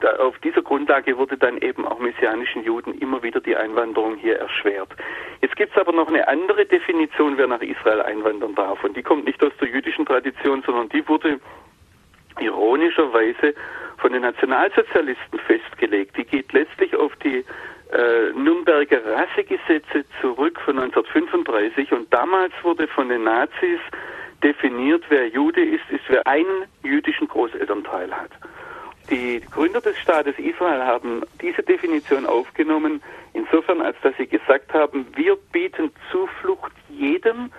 Da, 0.00 0.16
auf 0.16 0.38
dieser 0.38 0.62
Grundlage 0.62 1.18
wurde 1.18 1.36
dann 1.36 1.58
eben 1.58 1.84
auch 1.86 1.98
messianischen 1.98 2.62
Juden 2.62 2.94
immer 2.98 3.22
wieder 3.22 3.40
die 3.40 3.56
Einwanderung 3.56 4.16
hier 4.16 4.38
erschwert. 4.38 4.88
Jetzt 5.40 5.56
gibt 5.56 5.72
es 5.74 5.80
aber 5.80 5.92
noch 5.92 6.08
eine 6.08 6.28
andere 6.28 6.66
Definition, 6.66 7.36
wer 7.36 7.48
nach 7.48 7.62
Israel 7.62 8.02
einwandern 8.02 8.54
darf. 8.54 8.82
Und 8.84 8.96
die 8.96 9.02
kommt 9.02 9.24
nicht 9.24 9.42
aus 9.42 9.52
der 9.60 9.68
jüdischen 9.68 10.06
Tradition, 10.06 10.62
sondern 10.64 10.88
die 10.90 11.06
wurde 11.08 11.40
ironischerweise 12.38 13.54
von 13.96 14.12
den 14.12 14.22
Nationalsozialisten 14.22 15.38
festgelegt. 15.40 16.16
Die 16.16 16.24
geht 16.24 16.52
letztlich 16.52 16.94
auf 16.94 17.14
die 17.16 17.44
äh, 17.92 18.32
Nürnberger 18.34 19.00
Rassegesetze 19.04 20.04
zurück 20.20 20.60
von 20.64 20.78
1935 20.78 21.92
und 21.92 22.12
damals 22.12 22.52
wurde 22.62 22.86
von 22.86 23.08
den 23.08 23.24
Nazis 23.24 23.80
definiert, 24.42 25.02
wer 25.08 25.28
Jude 25.28 25.64
ist, 25.64 25.90
ist 25.90 26.04
wer 26.08 26.26
einen 26.26 26.66
jüdischen 26.82 27.26
Großelternteil 27.28 28.12
hat. 28.12 28.30
Die 29.10 29.40
Gründer 29.50 29.80
des 29.80 29.96
Staates 29.98 30.38
Israel 30.38 30.84
haben 30.84 31.22
diese 31.40 31.62
Definition 31.62 32.26
aufgenommen, 32.26 33.02
insofern 33.32 33.80
als 33.80 33.96
dass 34.02 34.14
sie 34.18 34.26
gesagt 34.26 34.72
haben, 34.74 35.06
wir 35.16 35.36
bieten 35.50 35.90
Zuflucht 36.10 36.72
jedem, 36.90 37.50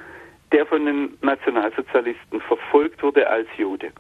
der 0.52 0.66
von 0.68 0.86
den 0.86 1.18
Nationalsozialisten 1.22 2.42
verfolgt 2.42 3.02
wurde 3.02 3.28
als 3.28 3.48
Jude. 3.58 3.92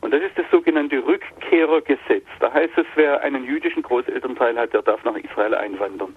Und 0.00 0.12
das 0.12 0.22
ist 0.22 0.36
das 0.36 0.46
sogenannte 0.50 1.04
Rückkehrergesetz. 1.04 2.26
Da 2.40 2.52
heißt 2.52 2.76
es, 2.76 2.86
wer 2.96 3.20
einen 3.22 3.44
jüdischen 3.44 3.82
Großelternteil 3.82 4.56
hat, 4.58 4.72
der 4.72 4.82
darf 4.82 5.02
nach 5.04 5.16
Israel 5.16 5.54
einwandern. 5.54 6.14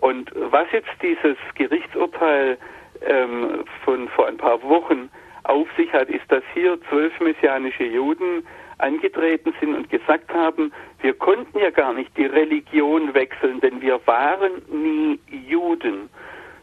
Und 0.00 0.30
was 0.34 0.66
jetzt 0.72 0.90
dieses 1.02 1.36
Gerichtsurteil 1.54 2.58
ähm, 3.02 3.64
von 3.84 4.08
vor 4.08 4.26
ein 4.26 4.36
paar 4.36 4.62
Wochen 4.62 5.10
auf 5.44 5.68
sich 5.76 5.92
hat, 5.92 6.08
ist, 6.08 6.24
dass 6.28 6.42
hier 6.54 6.78
zwölf 6.88 7.18
messianische 7.20 7.84
Juden 7.84 8.44
angetreten 8.82 9.54
sind 9.60 9.74
und 9.74 9.90
gesagt 9.90 10.32
haben, 10.32 10.72
wir 11.00 11.14
konnten 11.14 11.58
ja 11.58 11.70
gar 11.70 11.92
nicht 11.92 12.16
die 12.16 12.26
Religion 12.26 13.14
wechseln, 13.14 13.60
denn 13.60 13.80
wir 13.80 14.00
waren 14.06 14.62
nie 14.68 15.18
Juden. 15.48 16.08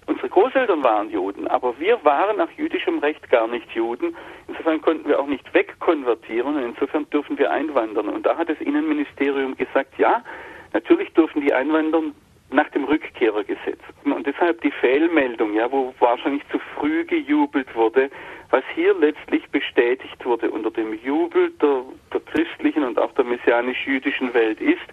Unsere 0.08 0.30
Großeltern 0.30 0.84
waren 0.84 1.10
Juden, 1.10 1.48
aber 1.48 1.78
wir 1.80 2.04
waren 2.06 2.38
nach 2.38 2.52
jüdischem 2.52 3.00
Recht 3.00 3.30
gar 3.30 3.48
nicht 3.48 3.70
Juden. 3.72 4.16
Insofern 4.48 4.82
konnten 4.82 5.10
wir 5.10 5.20
auch 5.20 5.28
nicht 5.28 5.54
wegkonvertieren 5.54 6.56
und 6.56 6.64
insofern 6.64 7.10
dürfen 7.10 7.38
wir 7.38 7.52
einwandern. 7.52 8.08
Und 8.08 8.26
da 8.26 8.38
hat 8.38 8.48
das 8.48 8.60
Innenministerium 8.62 9.58
gesagt, 9.58 9.98
ja, 9.98 10.24
natürlich 10.72 11.12
dürfen 11.14 11.42
die 11.42 11.54
einwandern 11.54 12.14
nach 12.50 12.70
dem 12.70 12.86
Rückkehrergesetz. 12.86 13.80
Und 14.06 14.26
deshalb 14.26 14.62
die 14.62 14.72
Fehlmeldung, 14.72 15.54
ja, 15.54 15.72
wo 15.72 15.94
wahrscheinlich 16.00 16.44
zu 16.50 16.60
früh 16.76 17.04
gejubelt 17.04 17.74
wurde, 17.76 18.10
was 18.50 18.64
hier 18.74 18.94
letztlich 18.94 19.50
bestätigt 19.50 20.26
wurde 20.26 20.50
unter 20.50 20.72
dem 20.72 20.94
Jubel 20.94 21.52
der, 21.62 21.84
der 22.14 22.22
christlichen 22.22 22.84
und 22.84 22.98
auch 22.98 23.12
der 23.14 23.26
messianisch-jüdischen 23.26 24.34
Welt 24.34 24.62
ist, 24.62 24.88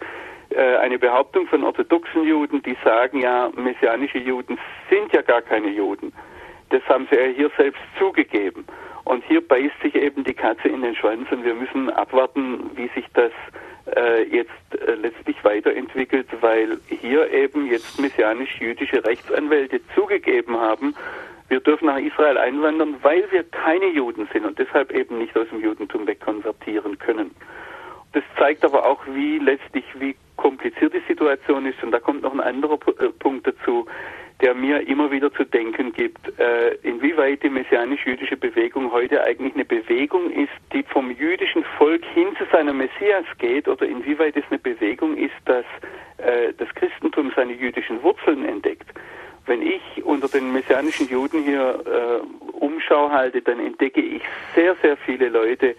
äh, 0.51 0.77
eine 0.77 0.99
Behauptung 0.99 1.47
von 1.47 1.63
orthodoxen 1.63 2.25
Juden, 2.25 2.63
die 2.63 2.77
sagen, 2.85 3.21
ja, 3.21 3.51
messianische 3.57 4.19
Juden 4.19 4.59
sind 4.91 5.13
ja 5.13 5.23
gar 5.23 5.43
keine 5.43 5.69
Juden. 5.69 6.13
Das 6.71 6.83
haben 6.89 7.07
sie 7.11 7.17
ja 7.17 7.27
hier 7.27 7.51
selbst 7.57 7.81
zugegeben. 7.99 8.65
Und 9.05 9.23
hier 9.25 9.47
beißt 9.47 9.81
sich 9.83 9.95
eben 9.95 10.25
die 10.25 10.35
Katze 10.35 10.69
in 10.69 10.83
den 10.83 10.97
Schwanz 10.97 11.31
und 11.31 11.45
wir 11.45 11.55
müssen 11.55 11.91
abwarten, 11.91 12.71
wie 12.75 12.89
sich 12.95 13.07
das 13.13 13.31
äh, 13.31 13.55
jetzt 14.31 14.51
äh, 14.81 14.95
letztlich 14.95 15.43
weiterentwickelt, 15.45 16.27
weil 16.41 16.79
hier 16.89 17.31
eben 17.31 17.67
jetzt 17.67 18.01
messianisch-jüdische 18.01 19.05
Rechtsanwälte 19.05 19.81
zugegeben 19.95 20.57
haben, 20.57 20.95
wir 21.49 21.61
dürfen 21.61 21.87
nach 21.87 21.99
Israel 21.99 22.39
einwandern, 22.39 22.97
weil 23.03 23.31
wir 23.31 23.45
keine 23.45 23.87
Juden 23.89 24.29
sind 24.33 24.47
und 24.47 24.59
deshalb 24.59 24.91
eben 24.93 25.19
nicht 25.19 25.37
aus 25.37 25.49
dem 25.51 25.61
Judentum 25.61 26.07
wegkonvertieren 26.07 26.99
können. 26.99 27.31
Das 28.13 28.23
zeigt 28.39 28.65
aber 28.65 28.87
auch, 28.87 29.01
wie 29.07 29.39
letztlich, 29.39 29.85
wie 29.99 30.17
kompliziert 30.37 30.95
die 30.95 31.03
Situation 31.07 31.67
ist. 31.67 31.83
Und 31.83 31.91
da 31.91 32.01
kommt 32.01 32.23
noch 32.23 32.33
ein 32.33 32.41
anderer 32.41 32.79
äh, 32.99 33.09
Punkt 33.19 33.47
dazu, 33.47 33.87
der 34.45 34.55
mir 34.55 34.87
immer 34.87 35.11
wieder 35.11 35.33
zu 35.33 35.45
denken 35.45 35.95
gibt, 35.95 36.39
äh, 36.39 36.75
inwieweit 36.83 37.43
die 37.43 37.49
messianisch-jüdische 37.49 38.37
Bewegung 38.37 38.93
heute 38.93 39.25
eigentlich 39.25 39.55
eine 39.55 39.65
Bewegung 39.65 40.31
ist, 40.31 40.53
die 40.75 40.83
vom 40.83 41.11
jüdischen 41.11 41.65
Volk 41.79 42.05
hin 42.13 42.29
zu 42.37 42.45
seinem 42.53 42.77
Messias 42.77 43.25
geht, 43.39 43.67
oder 43.67 43.87
inwieweit 43.87 44.37
es 44.37 44.45
eine 44.51 44.59
Bewegung 44.59 45.17
ist, 45.17 45.33
dass 45.47 45.65
äh, 46.19 46.53
das 46.59 46.69
Christentum 46.75 47.33
seine 47.35 47.55
jüdischen 47.55 48.03
Wurzeln 48.03 48.45
entdeckt. 48.45 48.87
Wenn 49.47 49.63
ich 49.63 50.05
unter 50.05 50.29
den 50.29 50.53
messianischen 50.53 51.09
Juden 51.09 51.43
hier 51.43 51.83
äh, 51.87 52.57
Umschau 52.59 53.11
halte, 53.11 53.41
dann 53.41 53.59
entdecke 53.61 54.03
ich 54.03 54.23
sehr, 54.55 54.77
sehr 54.83 54.99
viele 54.99 55.31
Leute, 55.31 55.75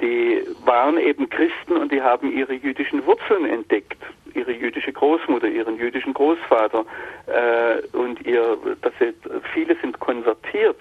die 0.00 0.42
waren 0.64 0.98
eben 0.98 1.30
Christen 1.30 1.76
und 1.76 1.92
die 1.92 2.02
haben 2.02 2.32
ihre 2.32 2.54
jüdischen 2.54 3.06
Wurzeln 3.06 3.44
entdeckt, 3.44 3.98
ihre 4.34 4.52
jüdische 4.52 4.92
Großmutter, 4.92 5.48
ihren 5.48 5.76
jüdischen 5.76 6.14
Großvater 6.14 6.84
äh, 7.26 7.96
und 7.96 8.24
ihr, 8.26 8.58
dass 8.82 8.92
sie, 8.98 9.12
viele 9.54 9.76
sind 9.80 9.98
konvertiert. 10.00 10.76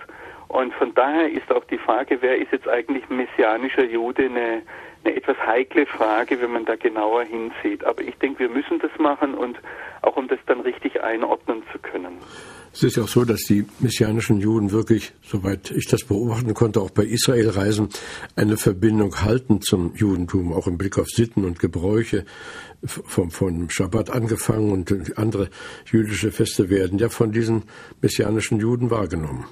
Und 0.47 0.73
von 0.73 0.93
daher 0.95 1.29
ist 1.29 1.51
auch 1.51 1.63
die 1.65 1.77
Frage, 1.77 2.17
wer 2.21 2.37
ist 2.37 2.51
jetzt 2.51 2.67
eigentlich 2.67 3.07
messianischer 3.09 3.83
Jude, 3.83 4.25
eine, 4.25 4.63
eine 5.03 5.15
etwas 5.15 5.37
heikle 5.45 5.85
Frage, 5.85 6.41
wenn 6.41 6.51
man 6.51 6.65
da 6.65 6.75
genauer 6.75 7.23
hinsieht. 7.23 7.83
Aber 7.85 8.01
ich 8.01 8.15
denke, 8.17 8.39
wir 8.39 8.49
müssen 8.49 8.79
das 8.79 8.91
machen 8.97 9.35
und 9.35 9.59
auch 10.01 10.17
um 10.17 10.27
das 10.27 10.39
dann 10.47 10.61
richtig 10.61 11.03
einordnen 11.03 11.63
zu 11.71 11.77
können. 11.79 12.17
Es 12.71 12.83
ist 12.83 12.97
ja 12.97 13.03
auch 13.03 13.07
so, 13.07 13.25
dass 13.25 13.41
die 13.41 13.65
messianischen 13.79 14.39
Juden 14.39 14.71
wirklich, 14.71 15.13
soweit 15.23 15.71
ich 15.71 15.87
das 15.87 16.05
beobachten 16.05 16.53
konnte, 16.53 16.79
auch 16.79 16.91
bei 16.91 17.03
Israelreisen 17.03 17.89
eine 18.35 18.57
Verbindung 18.57 19.21
halten 19.21 19.61
zum 19.61 19.93
Judentum, 19.95 20.53
auch 20.53 20.67
im 20.67 20.77
Blick 20.77 20.97
auf 20.97 21.07
Sitten 21.07 21.45
und 21.45 21.59
Gebräuche 21.59 22.25
vom, 22.85 23.31
vom 23.31 23.69
Schabbat 23.69 24.11
angefangen 24.11 24.71
und 24.71 25.17
andere 25.17 25.49
jüdische 25.91 26.31
Feste 26.31 26.69
werden 26.69 26.99
ja 26.99 27.09
von 27.09 27.31
diesen 27.31 27.63
messianischen 28.01 28.59
Juden 28.59 28.91
wahrgenommen. 28.91 29.45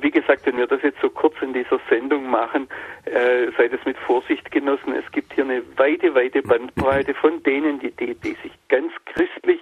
Wie 0.00 0.10
gesagt, 0.10 0.44
wenn 0.46 0.56
wir 0.56 0.66
das 0.66 0.82
jetzt 0.82 1.00
so 1.00 1.08
kurz 1.08 1.34
in 1.40 1.52
dieser 1.52 1.78
Sendung 1.88 2.28
machen, 2.28 2.66
äh, 3.04 3.50
seid 3.56 3.72
es 3.72 3.84
mit 3.84 3.96
Vorsicht 3.98 4.50
genossen. 4.50 4.92
Es 4.94 5.10
gibt 5.12 5.32
hier 5.34 5.44
eine 5.44 5.62
weite, 5.76 6.14
weite 6.14 6.42
Bandbreite 6.42 7.14
von 7.14 7.42
denen, 7.42 7.78
die, 7.78 7.92
die, 7.92 8.14
die 8.14 8.36
sich 8.42 8.52
ganz 8.68 8.92
christlich 9.06 9.60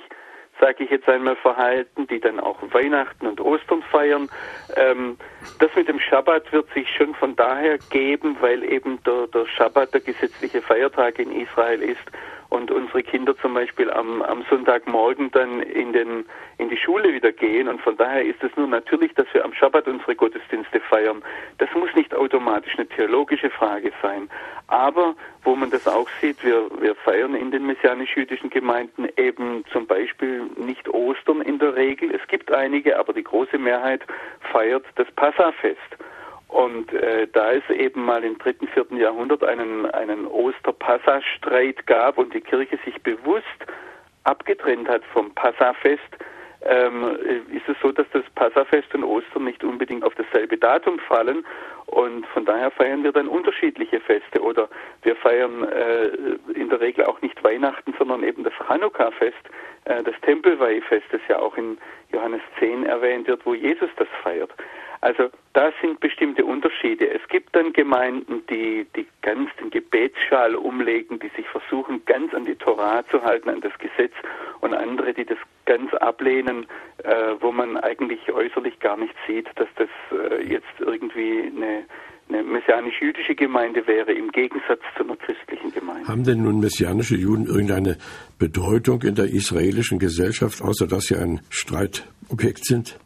sage 0.61 0.85
ich 0.85 0.91
jetzt 0.91 1.09
einmal, 1.09 1.37
verhalten, 1.37 2.07
die 2.07 2.21
dann 2.21 2.41
auch 2.41 2.59
Weihnachten 2.73 3.27
und 3.27 3.41
Ostern 3.41 3.83
feiern. 3.83 4.29
Ähm, 4.77 5.17
das 5.59 5.75
mit 5.75 5.89
dem 5.89 6.01
Schabbat 6.01 6.53
wird 6.53 6.73
sich 6.73 6.89
schon 6.97 7.15
von 7.15 7.37
daher 7.37 7.79
geben, 7.91 8.37
weil 8.41 8.63
eben 8.65 9.03
der, 9.05 9.27
der 9.29 9.47
Schabbat 9.47 9.95
der 9.95 10.01
gesetzliche 10.01 10.63
Feiertag 10.63 11.19
in 11.19 11.33
Israel 11.33 11.83
ist 11.83 12.03
und 12.49 12.71
unsere 12.71 13.03
Kinder 13.03 13.37
zum 13.39 13.55
Beispiel 13.55 13.91
am, 13.91 14.23
am 14.23 14.45
Sonntagmorgen 14.49 15.31
dann 15.33 15.61
in, 15.63 15.93
den, 15.93 16.25
in 16.59 16.69
die 16.69 16.77
Schule 16.77 17.13
wieder 17.13 17.33
gehen. 17.33 17.69
Und 17.69 17.81
von 17.81 17.97
daher 17.97 18.25
ist 18.25 18.43
es 18.43 18.55
nur 18.57 18.67
natürlich, 18.67 19.15
dass 19.15 19.27
wir 19.33 19.45
am 19.45 19.53
Schabbat 19.53 19.89
unsere 19.89 20.15
Gottesdienste 20.15 20.81
feiern. 20.81 21.23
Das 21.59 21.69
muss 21.75 21.95
nicht 21.95 22.15
automatisch 22.15 22.75
eine 22.77 22.87
theologische 22.87 23.51
Frage 23.51 23.93
sein. 24.03 24.29
Aber 24.69 25.15
wo 25.43 25.55
man 25.55 25.71
das 25.71 25.87
auch 25.87 26.09
sieht, 26.21 26.45
wir, 26.45 26.69
wir 26.81 26.95
feiern 26.95 27.35
in 27.35 27.51
den 27.51 27.67
messianisch-jüdischen 27.67 28.51
Gemeinden 28.51 29.09
eben 29.17 29.65
zum 29.73 29.87
Beispiel 29.87 30.43
nicht 30.57 30.89
Ostern 30.89 31.41
in 31.41 31.59
der 31.59 31.77
Regel. 31.77 32.13
Es 32.15 32.27
gibt 32.29 32.53
einige, 32.53 32.99
aber 32.99 33.13
die 33.13 33.23
große 33.25 33.59
Mehrheit 33.59 34.03
feiert 34.53 34.85
das 34.97 35.11
Passafest. 35.13 35.97
Und 36.49 36.93
äh, 36.93 37.27
da 37.33 37.53
es 37.53 37.69
eben 37.71 38.05
mal 38.05 38.23
im 38.23 38.39
dritten, 38.39 38.69
vierten 38.69 38.97
Jahrhundert 38.97 39.43
einen, 39.45 39.87
einen 39.87 40.27
Oster-Passa-Streit 40.27 41.87
gab 41.87 42.19
und 42.19 42.33
die 42.35 42.41
Kirche 42.41 42.79
sich 42.85 43.01
bewusst 43.03 43.45
abgetrennt 44.25 44.89
hat 44.89 45.05
vom 45.13 45.35
Passafest, 45.35 46.01
ähm, 46.63 47.17
ist 47.53 47.69
es 47.69 47.77
so, 47.81 47.93
dass 47.93 48.07
das 48.13 48.25
Passafest 48.35 48.95
und 48.95 49.05
Ostern 49.05 49.45
nicht 49.45 49.63
unbedingt 49.63 50.05
auf 50.05 50.15
dasselbe 50.15 50.57
Datum 50.57 50.99
fallen 50.99 51.45
und 51.87 52.27
von 52.27 52.45
daher 52.45 52.71
feiern 52.73 53.05
wir 53.05 53.13
dann 53.13 53.29
unterschiedliche 53.29 54.01
Feste 54.01 54.43
oder 54.43 54.69
wir 55.03 55.15
feiern 55.17 55.63
äh, 55.65 56.09
in 56.59 56.69
der 56.69 56.81
Regel 56.81 57.05
auch 57.05 57.21
nicht 57.23 57.43
Weihnachten, 57.45 57.95
sondern 57.99 58.25
eben 58.25 58.43
das 58.43 58.53
Chanukka-Fest, 58.55 59.37
äh, 59.85 60.03
das 60.03 60.15
Tempelweihfest, 60.23 61.07
das 61.13 61.21
ja 61.29 61.39
auch 61.39 61.57
in 61.57 61.79
Johannes 62.13 62.41
10 62.59 62.87
erwähnt 62.87 63.29
wird, 63.29 63.47
wo 63.47 63.55
Jesus 63.55 63.91
das 63.97 64.09
feiert. 64.23 64.51
Also 65.07 65.31
da 65.53 65.71
sind 65.81 66.01
bestimmte 66.01 66.45
Unterschiede. 66.45 67.09
Es 67.09 67.21
gibt 67.29 67.55
dann 67.55 67.73
Gemeinden, 67.73 68.43
die, 68.51 68.89
die 68.97 69.07
ganz 69.23 69.49
den 69.61 69.71
Gebetsschal 69.71 70.57
umlegen, 70.57 71.21
die 71.21 71.31
sich 71.37 71.47
versuchen, 71.47 72.05
ganz 72.07 72.35
an 72.35 72.45
die 72.45 72.57
Torah 72.57 73.05
zu 73.09 73.23
halten, 73.23 73.49
an 73.49 73.61
das 73.61 73.73
Gesetz, 73.79 74.13
und 74.63 74.75
andere, 74.75 75.15
die 75.15 75.25
das 75.25 75.39
ganz 75.65 75.95
ablehnen, 75.95 76.67
äh, 77.05 77.35
wo 77.39 77.53
man 77.53 77.77
eigentlich 77.77 78.33
äußerlich 78.33 78.81
gar 78.81 78.97
nicht 78.97 79.15
sieht, 79.29 79.47
dass 79.55 79.69
das 79.77 79.89
äh, 80.11 80.43
jetzt 80.43 80.75
irgendwie 80.81 81.53
eine, 81.55 81.85
eine 82.29 82.43
messianisch-jüdische 82.43 83.37
Gemeinde 83.37 83.87
wäre, 83.87 84.13
im 84.13 84.33
Gegensatz 84.33 84.81
zu 84.97 85.05
einer 85.05 85.15
christlichen 85.15 85.71
Gemeinde. 85.71 86.09
Haben 86.09 86.25
denn 86.25 86.43
nun 86.43 86.59
messianische 86.59 87.15
Juden 87.15 87.47
irgendeine 87.47 87.97
Bedeutung 88.41 89.03
in 89.03 89.15
der 89.15 89.27
israelischen 89.27 90.01
Gesellschaft, 90.01 90.61
außer 90.63 90.89
dass 90.89 91.05
sie 91.05 91.15
ein 91.15 91.43
Streitobjekt 91.49 92.65
sind? 92.65 92.99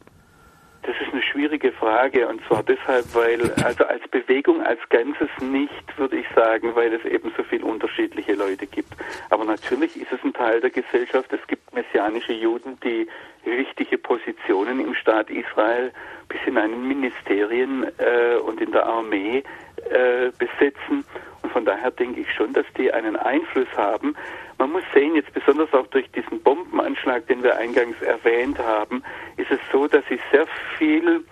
Schwierige 1.40 1.72
Frage 1.72 2.28
und 2.28 2.44
zwar 2.46 2.62
deshalb, 2.62 3.14
weil 3.14 3.40
also 3.64 3.84
als 3.84 4.06
Bewegung 4.08 4.60
als 4.60 4.78
Ganzes 4.90 5.30
nicht, 5.40 5.98
würde 5.98 6.18
ich 6.18 6.26
sagen, 6.34 6.74
weil 6.74 6.92
es 6.92 7.02
eben 7.06 7.32
so 7.34 7.42
viele 7.42 7.64
unterschiedliche 7.64 8.34
Leute 8.34 8.66
gibt. 8.66 8.92
Aber 9.30 9.46
natürlich 9.46 9.96
ist 9.96 10.12
es 10.12 10.22
ein 10.22 10.34
Teil 10.34 10.60
der 10.60 10.68
Gesellschaft. 10.68 11.32
Es 11.32 11.40
gibt 11.46 11.74
messianische 11.74 12.34
Juden, 12.34 12.78
die 12.84 13.08
wichtige 13.46 13.96
Positionen 13.96 14.80
im 14.80 14.94
Staat 14.94 15.30
Israel 15.30 15.92
bis 16.28 16.40
in 16.44 16.86
Ministerien 16.86 17.86
äh, 17.96 18.36
und 18.36 18.60
in 18.60 18.72
der 18.72 18.84
Armee 18.84 19.42
äh, 19.88 20.30
besetzen. 20.36 21.06
Und 21.42 21.52
von 21.52 21.64
daher 21.64 21.90
denke 21.90 22.20
ich 22.20 22.30
schon, 22.34 22.52
dass 22.52 22.66
die 22.76 22.92
einen 22.92 23.16
Einfluss 23.16 23.68
haben. 23.78 24.14
Man 24.60 24.72
muss 24.72 24.82
sehen, 24.92 25.14
jetzt 25.16 25.32
besonders 25.32 25.72
auch 25.72 25.86
durch 25.86 26.10
diesen 26.10 26.38
Bombenanschlag, 26.42 27.26
den 27.28 27.42
wir 27.42 27.56
eingangs 27.56 27.96
erwähnt 28.02 28.58
haben, 28.58 29.02
ist 29.38 29.50
es 29.50 29.58
so, 29.72 29.88
dass 29.88 30.04
sie 30.10 30.20
sehr 30.30 30.46
viel 30.76 31.24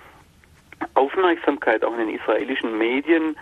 Aufmerksamkeit 0.94 1.84
auch 1.84 1.92
in 1.92 2.06
den 2.06 2.18
israelischen 2.18 2.78
Medien 2.78 3.36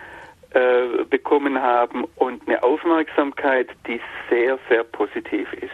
äh, 0.51 1.05
bekommen 1.09 1.61
haben 1.61 2.03
und 2.17 2.45
eine 2.49 2.61
Aufmerksamkeit, 2.63 3.69
die 3.87 4.01
sehr, 4.29 4.59
sehr 4.67 4.83
positiv 4.83 5.53
ist. 5.53 5.71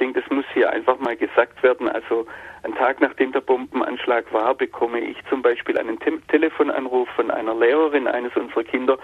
Denke, 0.00 0.20
das 0.20 0.30
muss 0.30 0.44
hier 0.54 0.70
einfach 0.70 0.98
mal 0.98 1.16
gesagt 1.16 1.62
werden. 1.62 1.88
Also 1.88 2.26
einen 2.62 2.74
Tag 2.74 3.00
nachdem 3.00 3.32
der 3.32 3.40
Bombenanschlag 3.40 4.32
war, 4.32 4.54
bekomme 4.54 5.00
ich 5.00 5.16
zum 5.28 5.42
Beispiel 5.42 5.78
einen 5.78 5.98
Te 5.98 6.18
Telefonanruf 6.28 7.08
von 7.10 7.30
einer 7.30 7.54
Lehrerin 7.54 8.08
eines 8.08 8.34
unserer 8.36 8.64
Kinder 8.64 8.98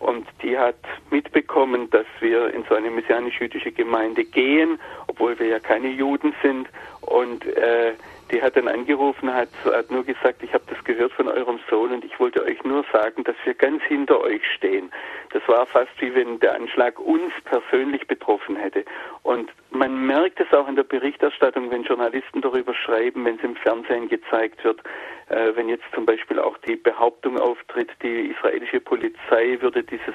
und 0.00 0.26
die 0.42 0.58
hat 0.58 0.78
mitbekommen, 1.10 1.90
dass 1.90 2.06
wir 2.20 2.52
in 2.54 2.64
so 2.68 2.74
eine 2.74 2.90
messianisch-jüdische 2.90 3.70
Gemeinde 3.70 4.24
gehen, 4.24 4.80
obwohl 5.06 5.38
wir 5.38 5.46
ja 5.46 5.58
keine 5.60 5.88
Juden 5.88 6.34
sind. 6.42 6.68
Und 7.02 7.44
äh, 7.44 7.92
die 8.30 8.40
hat 8.40 8.56
dann 8.56 8.66
angerufen, 8.66 9.32
hat, 9.32 9.50
hat 9.66 9.90
nur 9.90 10.04
gesagt, 10.04 10.42
ich 10.42 10.54
habe 10.54 10.64
das 10.68 10.82
gehört 10.84 11.12
von 11.12 11.28
eurem 11.28 11.60
Sohn 11.68 11.92
und 11.92 12.02
ich 12.02 12.18
wollte 12.18 12.42
euch 12.42 12.64
nur 12.64 12.82
sagen, 12.90 13.24
dass 13.24 13.36
wir 13.44 13.52
ganz 13.52 13.82
hinter 13.84 14.20
euch 14.22 14.42
stehen. 14.56 14.90
Das 15.32 15.46
war 15.46 15.66
fast 15.66 15.92
wie 16.00 16.14
wenn 16.14 16.40
der 16.40 16.54
Anschlag 16.54 16.98
uns 16.98 17.32
persönlich 17.44 18.06
betroffen 18.06 18.56
hätte. 18.56 18.86
Und 19.22 19.50
man 19.70 20.06
merkt 20.06 20.40
es 20.40 20.52
auch 20.52 20.68
in 20.68 20.76
der 20.76 20.82
Berichterstattung, 20.84 21.70
wenn 21.70 21.84
Journalisten 21.84 22.40
darüber 22.40 22.74
schreiben, 22.74 23.24
wenn 23.24 23.36
es 23.36 23.44
im 23.44 23.56
Fernsehen 23.56 24.08
gezeigt 24.08 24.62
wird, 24.64 24.80
äh, 25.28 25.54
wenn 25.54 25.68
jetzt 25.68 25.84
zum 25.94 26.06
Beispiel 26.06 26.38
auch 26.38 26.58
die 26.58 26.76
Behauptung 26.76 27.38
auftritt, 27.38 27.90
die 28.02 28.32
israelische 28.32 28.80
Polizei 28.80 29.58
würde 29.60 29.82
dieses, 29.82 30.14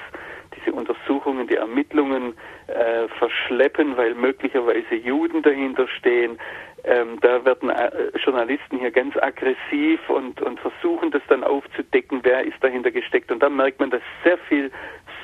diese 0.56 0.72
Untersuchungen, 0.72 1.46
die 1.46 1.56
Ermittlungen 1.56 2.34
äh, 2.66 3.08
verschleppen, 3.18 3.96
weil 3.96 4.14
möglicherweise 4.14 4.94
Juden 4.94 5.42
dahinter 5.42 5.88
stehen. 5.88 6.38
Ähm, 6.84 7.18
da 7.20 7.44
werden 7.44 7.70
äh, 7.70 7.90
Journalisten 8.24 8.78
hier 8.78 8.90
ganz 8.90 9.16
aggressiv 9.16 10.00
und, 10.08 10.40
und 10.42 10.60
versuchen 10.60 11.10
das 11.10 11.22
dann 11.28 11.42
aufzudecken, 11.42 12.20
wer 12.22 12.44
ist 12.44 12.62
dahinter 12.62 12.90
gesteckt. 12.90 13.32
Und 13.32 13.42
da 13.42 13.48
merkt 13.48 13.80
man, 13.80 13.90
dass 13.90 14.02
sehr 14.22 14.38
viel 14.38 14.70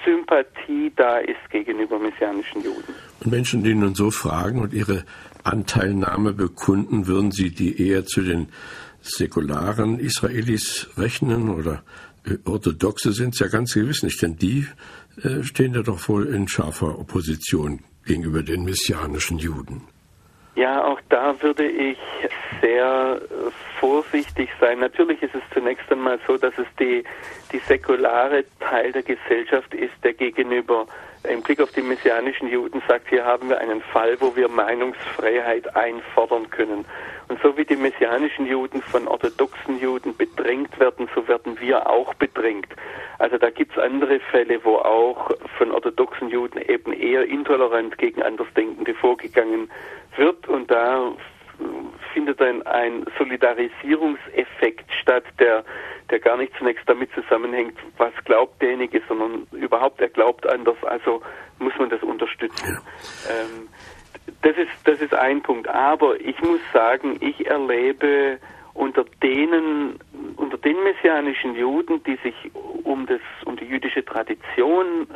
Sympathie 0.05 0.93
da 0.97 1.19
ist 1.19 1.51
gegenüber 1.51 1.99
messianischen 1.99 2.63
Juden. 2.63 3.12
Und 3.23 3.31
Menschen, 3.31 3.63
die 3.63 3.75
nun 3.75 3.95
so 3.95 4.11
fragen 4.11 4.61
und 4.61 4.73
ihre 4.73 5.05
Anteilnahme 5.45 6.33
bekunden, 6.33 7.07
würden 7.07 7.31
Sie 7.31 7.51
die 7.51 7.89
eher 7.89 8.05
zu 8.05 8.23
den 8.23 8.49
säkularen 9.01 9.99
Israelis 9.99 10.89
rechnen 10.97 11.49
oder 11.49 11.83
äh, 12.25 12.37
Orthodoxe 12.45 13.13
sind 13.13 13.35
es 13.35 13.41
ja 13.41 13.49
ganz 13.49 13.75
gewiss 13.75 14.03
nicht, 14.03 14.23
denn 14.23 14.37
die 14.37 14.67
äh, 15.23 15.43
stehen 15.43 15.75
ja 15.75 15.83
doch 15.83 16.09
wohl 16.09 16.27
in 16.27 16.49
scharfer 16.49 16.99
Opposition 16.99 17.81
gegenüber 18.07 18.43
den 18.43 18.65
messianischen 18.65 19.39
Juden. 19.39 19.83
Ja, 20.55 20.85
auch 20.85 21.01
da 21.09 21.35
würde 21.41 21.67
ich 21.67 21.99
sehr 22.61 23.21
vorsichtig 23.81 24.51
sein. 24.61 24.81
Natürlich 24.81 25.23
ist 25.23 25.35
es 25.35 25.43
zunächst 25.53 25.91
einmal 25.91 26.19
so, 26.27 26.37
dass 26.37 26.57
es 26.59 26.67
die, 26.79 27.03
die 27.53 27.59
säkulare 27.61 28.45
Teil 28.61 28.93
der 28.93 29.03
Gesellschaft 29.03 29.75
ist, 29.75 29.95
der 30.05 30.13
gegenüber 30.13 30.87
im 31.29 31.43
Blick 31.43 31.61
auf 31.61 31.71
die 31.73 31.83
messianischen 31.83 32.49
Juden 32.49 32.83
sagt, 32.89 33.09
hier 33.09 33.25
haben 33.25 33.49
wir 33.49 33.59
einen 33.59 33.81
Fall, 33.81 34.17
wo 34.21 34.35
wir 34.35 34.49
Meinungsfreiheit 34.49 35.75
einfordern 35.77 36.51
können. 36.51 36.85
Und 37.29 37.41
so 37.43 37.57
wie 37.57 37.65
die 37.65 37.77
messianischen 37.77 38.47
Juden 38.47 38.83
von 38.83 39.07
orthodoxen 39.09 39.79
Juden 39.79 40.17
bedrängt 40.17 40.79
werden, 40.79 41.09
so 41.15 41.27
werden 41.29 41.59
wir 41.61 41.89
auch 41.89 42.13
bedrängt. 42.15 42.69
Also 43.19 43.39
da 43.39 43.51
gibt 43.51 43.73
es 43.73 43.83
andere 43.83 44.21
Fälle, 44.21 44.65
wo 44.65 44.77
auch 44.77 45.31
von 45.57 45.71
orthodoxen 45.71 46.29
Juden 46.29 46.61
eben 46.61 46.93
eher 46.93 47.25
intolerant 47.25 47.97
gegen 47.99 48.23
Andersdenkende 48.23 48.95
vorgegangen 48.95 49.71
wird. 50.17 50.49
Und 50.49 50.71
da 50.71 51.13
findet 52.13 52.41
dann 52.41 52.63
ein 52.67 53.05
Solidarisierungseffekt 53.19 54.91
statt, 55.01 55.25
der, 55.39 55.65
der 56.11 56.19
gar 56.21 56.37
nicht 56.37 56.53
zunächst 56.59 56.89
damit 56.89 57.11
zusammenhängt, 57.13 57.79
was 57.97 58.13
glaubt 58.25 58.61
derjenige, 58.61 59.03
sondern 59.09 59.47
überhaupt 59.53 60.01
er 60.01 60.09
glaubt 60.09 60.47
anders, 60.47 60.77
also 60.85 61.23
muss 61.59 61.73
man 61.79 61.91
das 61.91 62.03
unterstützen. 62.03 62.79
Ähm, 63.31 63.69
das 64.43 64.57
ist, 64.57 64.71
das 64.85 65.01
ist 65.01 65.15
ein 65.15 65.43
Punkt. 65.43 65.69
Aber 65.69 66.21
ich 66.21 66.41
muss 66.43 66.61
sagen, 66.73 67.17
ich 67.21 67.47
erlebe 67.47 68.39
unter 68.75 69.05
denen, 69.23 69.99
unter 70.37 70.59
den 70.59 70.83
messianischen 70.83 71.55
Juden, 71.55 72.03
die 72.05 72.17
sich 72.23 72.35
um 72.85 73.07
das, 73.07 73.21
um 73.45 73.57
die 73.57 73.65
jüdische 73.65 74.05
Tradition 74.05 75.07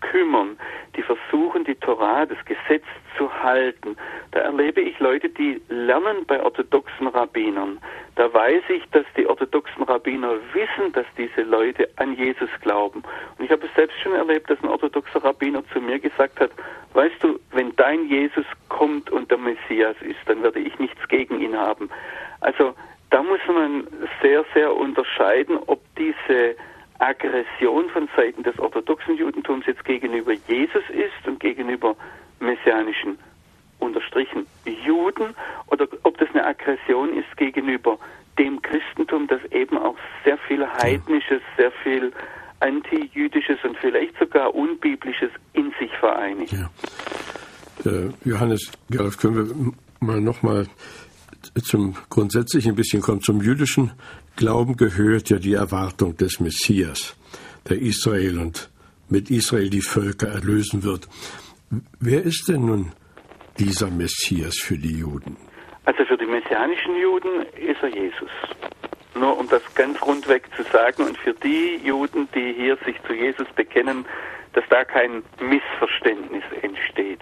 kümmern, 0.00 0.58
die 0.96 1.02
versuchen, 1.02 1.64
die 1.64 1.74
Torah, 1.74 2.26
das 2.26 2.38
Gesetz 2.44 2.84
zu 3.16 3.32
halten. 3.42 3.96
Da 4.32 4.40
erlebe 4.40 4.80
ich 4.80 4.98
Leute, 5.00 5.28
die 5.28 5.60
lernen 5.68 6.24
bei 6.26 6.42
orthodoxen 6.42 7.08
Rabbinern. 7.08 7.78
Da 8.16 8.32
weiß 8.32 8.62
ich, 8.68 8.84
dass 8.90 9.04
die 9.16 9.26
orthodoxen 9.26 9.82
Rabbiner 9.82 10.34
wissen, 10.52 10.92
dass 10.92 11.06
diese 11.16 11.42
Leute 11.42 11.88
an 11.96 12.14
Jesus 12.14 12.50
glauben. 12.62 13.02
Und 13.38 13.44
ich 13.44 13.50
habe 13.50 13.66
es 13.66 13.74
selbst 13.74 13.98
schon 14.00 14.12
erlebt, 14.12 14.48
dass 14.50 14.62
ein 14.62 14.68
orthodoxer 14.68 15.22
Rabbiner 15.22 15.62
zu 15.72 15.80
mir 15.80 15.98
gesagt 15.98 16.40
hat, 16.40 16.50
weißt 16.94 17.22
du, 17.22 17.38
wenn 17.52 17.74
dein 17.76 18.08
Jesus 18.08 18.46
kommt 18.68 19.10
und 19.10 19.30
der 19.30 19.38
Messias 19.38 19.96
ist, 20.00 20.20
dann 20.26 20.42
werde 20.42 20.60
ich 20.60 20.78
nichts 20.78 21.06
gegen 21.08 21.40
ihn 21.40 21.56
haben. 21.56 21.90
Also 22.40 22.74
da 23.10 23.22
muss 23.22 23.40
man 23.46 23.86
sehr, 24.20 24.44
sehr 24.54 24.74
unterscheiden, 24.74 25.58
ob 25.66 25.80
diese 25.96 26.56
Aggression 26.98 27.88
von 27.90 28.08
Seiten 28.16 28.42
des 28.42 28.58
orthodoxen 28.58 29.16
Judentums 29.16 29.66
jetzt 29.66 29.84
gegenüber 29.84 30.32
Jesus 30.32 30.84
ist 30.90 31.26
und 31.26 31.40
gegenüber 31.40 31.96
messianischen 32.40 33.18
unterstrichen 33.78 34.46
Juden 34.64 35.34
oder 35.68 35.86
ob 36.02 36.18
das 36.18 36.28
eine 36.32 36.44
Aggression 36.46 37.16
ist 37.16 37.36
gegenüber 37.36 37.98
dem 38.38 38.60
Christentum, 38.62 39.26
das 39.26 39.40
eben 39.50 39.78
auch 39.78 39.96
sehr 40.24 40.38
viel 40.38 40.66
heidnisches, 40.66 41.40
sehr 41.56 41.72
viel 41.82 42.12
antijüdisches 42.60 43.58
und 43.64 43.76
vielleicht 43.78 44.18
sogar 44.18 44.54
unbiblisches 44.54 45.30
in 45.52 45.72
sich 45.78 45.90
vereinigt. 45.98 46.52
Ja. 46.52 46.70
Äh, 47.84 48.10
Johannes 48.24 48.72
Gerloff, 48.90 49.18
können 49.18 49.36
wir 49.36 50.06
mal 50.06 50.20
nochmal 50.20 50.66
zum 51.62 51.96
grundsätzlichen 52.10 52.72
ein 52.72 52.76
bisschen 52.76 53.02
kommen. 53.02 53.20
Zum 53.20 53.40
jüdischen 53.40 53.92
Glauben 54.36 54.76
gehört 54.76 55.30
ja 55.30 55.38
die 55.38 55.54
Erwartung 55.54 56.16
des 56.16 56.40
Messias, 56.40 57.16
der 57.68 57.80
Israel 57.80 58.38
und 58.38 58.70
mit 59.08 59.30
Israel 59.30 59.70
die 59.70 59.82
Völker 59.82 60.28
erlösen 60.28 60.82
wird. 60.82 61.08
Wer 62.00 62.22
ist 62.22 62.48
denn 62.48 62.66
nun 62.66 62.92
dieser 63.58 63.90
Messias 63.90 64.58
für 64.58 64.78
die 64.78 64.98
Juden? 64.98 65.36
Also 65.84 66.04
für 66.04 66.16
die 66.16 66.26
messianischen 66.26 66.96
Juden 67.00 67.42
ist 67.56 67.82
er 67.82 67.88
Jesus. 67.88 68.30
Nur 69.14 69.38
um 69.38 69.48
das 69.48 69.62
ganz 69.74 70.00
rundweg 70.02 70.44
zu 70.56 70.62
sagen 70.64 71.04
und 71.04 71.16
für 71.18 71.32
die 71.32 71.80
Juden, 71.82 72.28
die 72.34 72.52
hier 72.54 72.76
sich 72.84 72.96
zu 73.06 73.14
Jesus 73.14 73.48
bekennen, 73.54 74.04
dass 74.52 74.64
da 74.68 74.84
kein 74.84 75.22
Missverständnis 75.40 76.42
entsteht. 76.62 77.20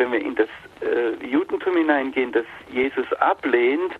Wenn 0.00 0.12
wir 0.12 0.22
in 0.22 0.34
das 0.34 0.48
äh, 0.80 1.26
Judentum 1.26 1.76
hineingehen, 1.76 2.32
das 2.32 2.46
Jesus 2.72 3.12
ablehnt, 3.18 3.92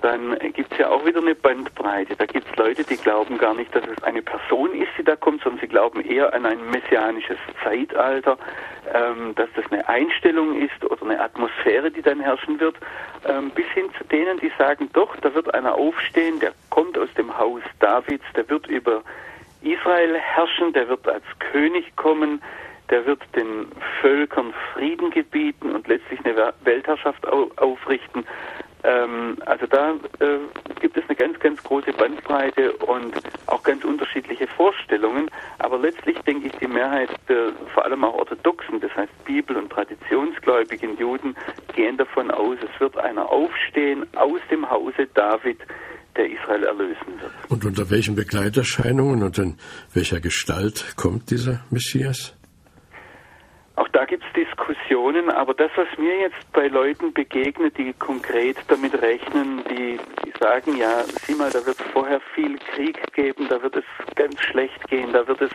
dann 0.00 0.34
gibt 0.54 0.72
es 0.72 0.78
ja 0.78 0.88
auch 0.88 1.04
wieder 1.04 1.20
eine 1.20 1.34
Bandbreite. 1.34 2.16
Da 2.16 2.24
gibt 2.24 2.48
es 2.50 2.56
Leute, 2.56 2.84
die 2.84 2.96
glauben 2.96 3.36
gar 3.36 3.52
nicht, 3.52 3.74
dass 3.74 3.84
es 3.84 4.02
eine 4.02 4.22
Person 4.22 4.72
ist, 4.72 4.88
die 4.96 5.04
da 5.04 5.16
kommt, 5.16 5.42
sondern 5.42 5.60
sie 5.60 5.68
glauben 5.68 6.00
eher 6.00 6.32
an 6.32 6.46
ein 6.46 6.70
messianisches 6.70 7.36
Zeitalter, 7.62 8.38
ähm, 8.94 9.34
dass 9.34 9.50
das 9.54 9.70
eine 9.70 9.86
Einstellung 9.90 10.58
ist 10.58 10.82
oder 10.82 11.02
eine 11.02 11.20
Atmosphäre, 11.20 11.90
die 11.90 12.00
dann 12.00 12.20
herrschen 12.20 12.58
wird, 12.58 12.76
ähm, 13.28 13.50
bis 13.50 13.66
hin 13.74 13.90
zu 13.98 14.04
denen, 14.04 14.40
die 14.40 14.50
sagen, 14.56 14.88
doch, 14.94 15.14
da 15.16 15.34
wird 15.34 15.52
einer 15.52 15.74
aufstehen, 15.74 16.40
der 16.40 16.54
kommt 16.70 16.96
aus 16.96 17.12
dem 17.18 17.36
Haus 17.36 17.60
Davids, 17.78 18.24
der 18.34 18.48
wird 18.48 18.68
über 18.68 19.02
Israel 19.60 20.16
herrschen, 20.16 20.72
der 20.72 20.88
wird 20.88 21.06
als 21.06 21.24
König 21.52 21.94
kommen, 21.96 22.40
der 22.90 23.06
wird 23.06 23.22
den 23.34 23.66
Völkern 24.00 24.52
Frieden 24.72 25.10
gebieten 25.10 25.74
und 25.74 25.86
letztlich 25.88 26.20
eine 26.24 26.52
Weltherrschaft 26.64 27.26
aufrichten. 27.26 28.24
Ähm, 28.82 29.36
also 29.44 29.66
da 29.66 29.92
äh, 30.20 30.38
gibt 30.80 30.96
es 30.96 31.04
eine 31.06 31.16
ganz, 31.16 31.38
ganz 31.38 31.62
große 31.62 31.92
Bandbreite 31.92 32.72
und 32.72 33.14
auch 33.46 33.62
ganz 33.62 33.84
unterschiedliche 33.84 34.46
Vorstellungen. 34.46 35.30
Aber 35.58 35.78
letztlich 35.78 36.18
denke 36.20 36.48
ich, 36.48 36.52
die 36.54 36.66
Mehrheit 36.66 37.10
der 37.28 37.52
vor 37.74 37.84
allem 37.84 38.04
auch 38.04 38.14
orthodoxen, 38.14 38.80
das 38.80 38.94
heißt 38.96 39.12
Bibel- 39.24 39.56
und 39.56 39.70
traditionsgläubigen 39.70 40.96
Juden, 40.96 41.36
gehen 41.74 41.98
davon 41.98 42.30
aus, 42.30 42.56
es 42.62 42.80
wird 42.80 42.96
einer 42.96 43.28
aufstehen 43.30 44.06
aus 44.16 44.40
dem 44.50 44.68
Hause 44.68 45.06
David, 45.14 45.58
der 46.16 46.30
Israel 46.30 46.64
erlösen 46.64 47.20
wird. 47.20 47.32
Und 47.48 47.64
unter 47.64 47.90
welchen 47.90 48.16
Begleiterscheinungen 48.16 49.22
und 49.22 49.38
in 49.38 49.58
welcher 49.92 50.20
Gestalt 50.20 50.94
kommt 50.96 51.30
dieser 51.30 51.64
Messias? 51.70 52.39
Auch 53.80 53.88
da 53.88 54.04
gibt 54.04 54.22
es 54.26 54.32
Diskussionen, 54.34 55.30
aber 55.30 55.54
das, 55.54 55.70
was 55.74 55.88
mir 55.96 56.14
jetzt 56.20 56.52
bei 56.52 56.68
Leuten 56.68 57.14
begegnet, 57.14 57.78
die 57.78 57.94
konkret 57.94 58.58
damit 58.68 59.00
rechnen, 59.00 59.64
die, 59.70 59.98
die 60.22 60.32
sagen, 60.38 60.76
ja, 60.76 61.02
sieh 61.22 61.34
mal, 61.34 61.48
da 61.48 61.64
wird 61.64 61.80
es 61.80 61.86
vorher 61.90 62.20
viel 62.34 62.58
Krieg 62.58 63.00
geben, 63.14 63.48
da 63.48 63.62
wird 63.62 63.76
es 63.76 63.84
ganz 64.16 64.38
schlecht 64.42 64.86
gehen, 64.88 65.14
da 65.14 65.26
wird 65.26 65.40
es 65.40 65.50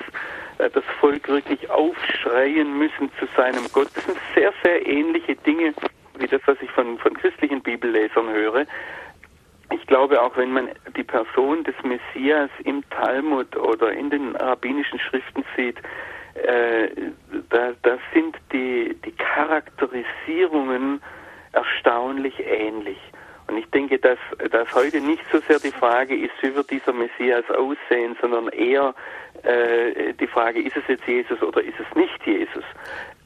äh, 0.57 0.71
das 0.71 0.83
Volk 0.99 1.27
wirklich 1.27 1.69
aufschreien 1.69 2.79
müssen 2.79 3.11
zu 3.19 3.27
seinem 3.37 3.67
Gott. 3.71 3.89
Das 3.93 4.05
sind 4.05 4.17
sehr, 4.33 4.51
sehr 4.63 4.87
ähnliche 4.87 5.35
Dinge 5.35 5.75
wie 6.17 6.25
das, 6.25 6.41
was 6.47 6.57
ich 6.61 6.71
von, 6.71 6.97
von 6.97 7.13
christlichen 7.13 7.61
Bibellesern 7.61 8.29
höre. 8.29 8.65
Ich 9.71 9.85
glaube, 9.85 10.19
auch 10.19 10.35
wenn 10.35 10.51
man 10.51 10.69
die 10.97 11.03
Person 11.03 11.63
des 11.63 11.75
Messias 11.83 12.49
im 12.63 12.83
Talmud 12.89 13.55
oder 13.55 13.91
in 13.91 14.09
den 14.09 14.35
rabbinischen 14.35 14.97
Schriften 14.97 15.43
sieht, 15.55 15.77
äh, 16.35 16.89
da, 17.49 17.71
da 17.81 17.97
sind 18.13 18.37
die, 18.51 18.95
die 19.05 19.11
Charakterisierungen 19.13 21.01
erstaunlich 21.53 22.35
ähnlich. 22.45 22.99
Und 23.47 23.57
ich 23.57 23.69
denke, 23.69 23.99
dass, 23.99 24.17
dass 24.51 24.73
heute 24.73 24.99
nicht 24.99 25.23
so 25.31 25.39
sehr 25.47 25.59
die 25.59 25.71
Frage 25.71 26.15
ist, 26.15 26.33
wie 26.41 26.55
wird 26.55 26.71
dieser 26.71 26.93
Messias 26.93 27.45
aussehen, 27.51 28.17
sondern 28.19 28.49
eher 28.49 28.95
äh, 29.43 30.13
die 30.13 30.27
Frage, 30.27 30.61
ist 30.61 30.75
es 30.75 30.83
jetzt 30.87 31.07
Jesus 31.07 31.41
oder 31.41 31.61
ist 31.61 31.79
es 31.79 31.95
nicht 31.95 32.25
Jesus? 32.25 32.63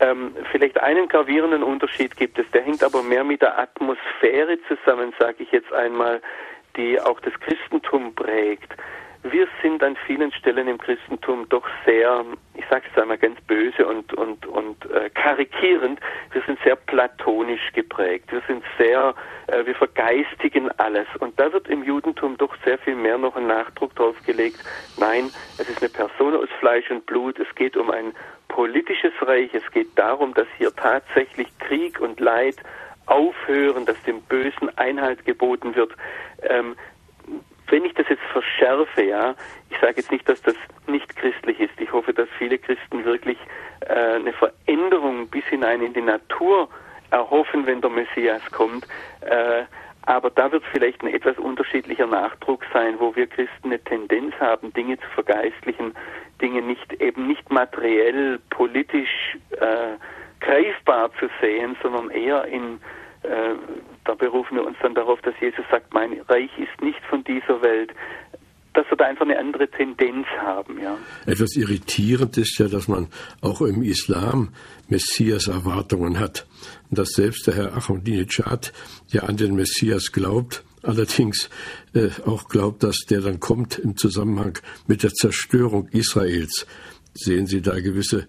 Ähm, 0.01 0.35
vielleicht 0.51 0.79
einen 0.81 1.07
gravierenden 1.07 1.63
Unterschied 1.63 2.17
gibt 2.17 2.37
es, 2.37 2.49
der 2.51 2.63
hängt 2.63 2.83
aber 2.83 3.01
mehr 3.01 3.23
mit 3.23 3.41
der 3.41 3.57
Atmosphäre 3.57 4.59
zusammen, 4.67 5.13
sage 5.17 5.43
ich 5.43 5.51
jetzt 5.51 5.71
einmal, 5.71 6.21
die 6.75 6.99
auch 6.99 7.19
das 7.21 7.33
Christentum 7.39 8.13
prägt 8.13 8.75
wir 9.23 9.47
sind 9.61 9.83
an 9.83 9.97
vielen 10.07 10.31
Stellen 10.31 10.67
im 10.67 10.77
Christentum 10.77 11.47
doch 11.49 11.67
sehr, 11.85 12.23
ich 12.55 12.65
sage 12.69 12.85
es 12.91 13.01
einmal 13.01 13.17
ganz 13.17 13.39
böse 13.41 13.85
und, 13.85 14.13
und, 14.13 14.45
und 14.45 14.85
äh, 14.91 15.09
karikierend, 15.09 15.99
wir 16.31 16.41
sind 16.43 16.57
sehr 16.63 16.77
platonisch 16.77 17.71
geprägt. 17.73 18.31
Wir 18.31 18.41
sind 18.47 18.63
sehr, 18.77 19.13
äh, 19.47 19.65
wir 19.65 19.75
vergeistigen 19.75 20.71
alles. 20.79 21.07
Und 21.19 21.37
da 21.39 21.51
wird 21.51 21.67
im 21.67 21.83
Judentum 21.83 22.37
doch 22.37 22.55
sehr 22.63 22.77
viel 22.77 22.95
mehr 22.95 23.17
noch 23.17 23.35
ein 23.35 23.47
Nachdruck 23.47 23.93
drauf 23.95 24.15
gelegt. 24.25 24.59
Nein, 24.97 25.31
es 25.57 25.69
ist 25.69 25.81
eine 25.81 25.89
Person 25.89 26.35
aus 26.35 26.49
Fleisch 26.59 26.89
und 26.89 27.05
Blut. 27.05 27.39
Es 27.39 27.53
geht 27.55 27.75
um 27.75 27.91
ein 27.91 28.13
politisches 28.47 29.13
Reich. 29.21 29.53
Es 29.53 29.69
geht 29.71 29.89
darum, 29.95 30.33
dass 30.33 30.47
hier 30.57 30.73
tatsächlich 30.73 31.47
Krieg 31.59 31.99
und 31.99 32.19
Leid 32.19 32.55
aufhören, 33.09 33.85
dass 33.85 34.01
dem 34.03 34.21
Bösen 34.21 34.69
Einhalt 34.77 35.25
geboten 35.25 35.75
wird. 35.75 35.91
Ähm, 36.43 36.75
wenn 37.69 37.85
ich 37.85 37.93
das 37.93 38.07
jetzt 38.09 38.23
verschärfe, 38.31 39.03
ja, 39.03 39.35
ich 39.69 39.77
sage 39.79 39.95
jetzt 39.97 40.11
nicht, 40.11 40.27
dass 40.27 40.41
das 40.41 40.55
nicht 40.87 41.15
christlich 41.15 41.59
ist. 41.59 41.79
Ich 41.79 41.91
hoffe, 41.91 42.13
dass 42.13 42.27
viele 42.37 42.57
Christen 42.57 43.05
wirklich 43.05 43.37
äh, 43.81 44.15
eine 44.15 44.33
Veränderung 44.33 45.27
bis 45.27 45.45
hinein 45.45 45.81
in 45.81 45.93
die 45.93 46.01
Natur 46.01 46.69
erhoffen, 47.11 47.65
wenn 47.65 47.81
der 47.81 47.89
Messias 47.89 48.41
kommt. 48.51 48.87
Äh, 49.21 49.63
aber 50.03 50.29
da 50.31 50.51
wird 50.51 50.63
vielleicht 50.71 51.03
ein 51.03 51.13
etwas 51.13 51.37
unterschiedlicher 51.37 52.07
Nachdruck 52.07 52.65
sein, 52.73 52.95
wo 52.99 53.15
wir 53.15 53.27
Christen 53.27 53.67
eine 53.67 53.79
Tendenz 53.79 54.33
haben, 54.39 54.73
Dinge 54.73 54.97
zu 54.97 55.07
vergeistlichen, 55.13 55.93
Dinge 56.41 56.61
nicht 56.61 56.93
eben 56.93 57.27
nicht 57.27 57.51
materiell, 57.51 58.39
politisch 58.49 59.37
äh, 59.51 59.97
greifbar 60.39 61.11
zu 61.19 61.29
sehen, 61.41 61.75
sondern 61.83 62.09
eher 62.09 62.45
in 62.45 62.79
äh, 63.23 63.55
da 64.09 64.15
berufen 64.15 64.55
wir 64.55 64.65
uns 64.65 64.77
dann 64.81 64.95
darauf, 64.95 65.21
dass 65.21 65.35
Jesus 65.39 65.63
sagt, 65.69 65.93
mein 65.93 66.19
Reich 66.27 66.49
ist 66.57 66.81
nicht 66.81 66.99
von 67.11 67.23
dieser 67.23 67.61
Welt 67.61 67.93
dass 68.73 68.85
wir 68.91 68.97
da 68.97 69.05
einfach 69.05 69.25
eine 69.25 69.37
andere 69.37 69.67
Tendenz 69.67 70.27
haben. 70.39 70.79
Ja. 70.79 70.97
Etwas 71.25 71.55
irritierend 71.55 72.37
ist 72.37 72.59
ja, 72.59 72.67
dass 72.67 72.87
man 72.87 73.07
auch 73.41 73.61
im 73.61 73.81
Islam 73.81 74.53
Messias-Erwartungen 74.87 76.19
hat. 76.19 76.45
Und 76.89 76.99
dass 76.99 77.09
selbst 77.09 77.47
der 77.47 77.55
Herr 77.55 77.73
Ahmadinejad 77.75 78.71
ja 79.07 79.23
an 79.23 79.37
den 79.37 79.55
Messias 79.55 80.11
glaubt, 80.11 80.63
allerdings 80.83 81.49
äh, 81.93 82.09
auch 82.25 82.47
glaubt, 82.47 82.83
dass 82.83 82.99
der 83.09 83.21
dann 83.21 83.39
kommt 83.39 83.79
im 83.79 83.97
Zusammenhang 83.97 84.59
mit 84.87 85.01
der 85.01 85.13
Zerstörung 85.13 85.89
Israels. 85.89 86.67
Sehen 87.15 87.47
Sie 87.47 87.61
da 87.61 87.79
gewisse 87.79 88.27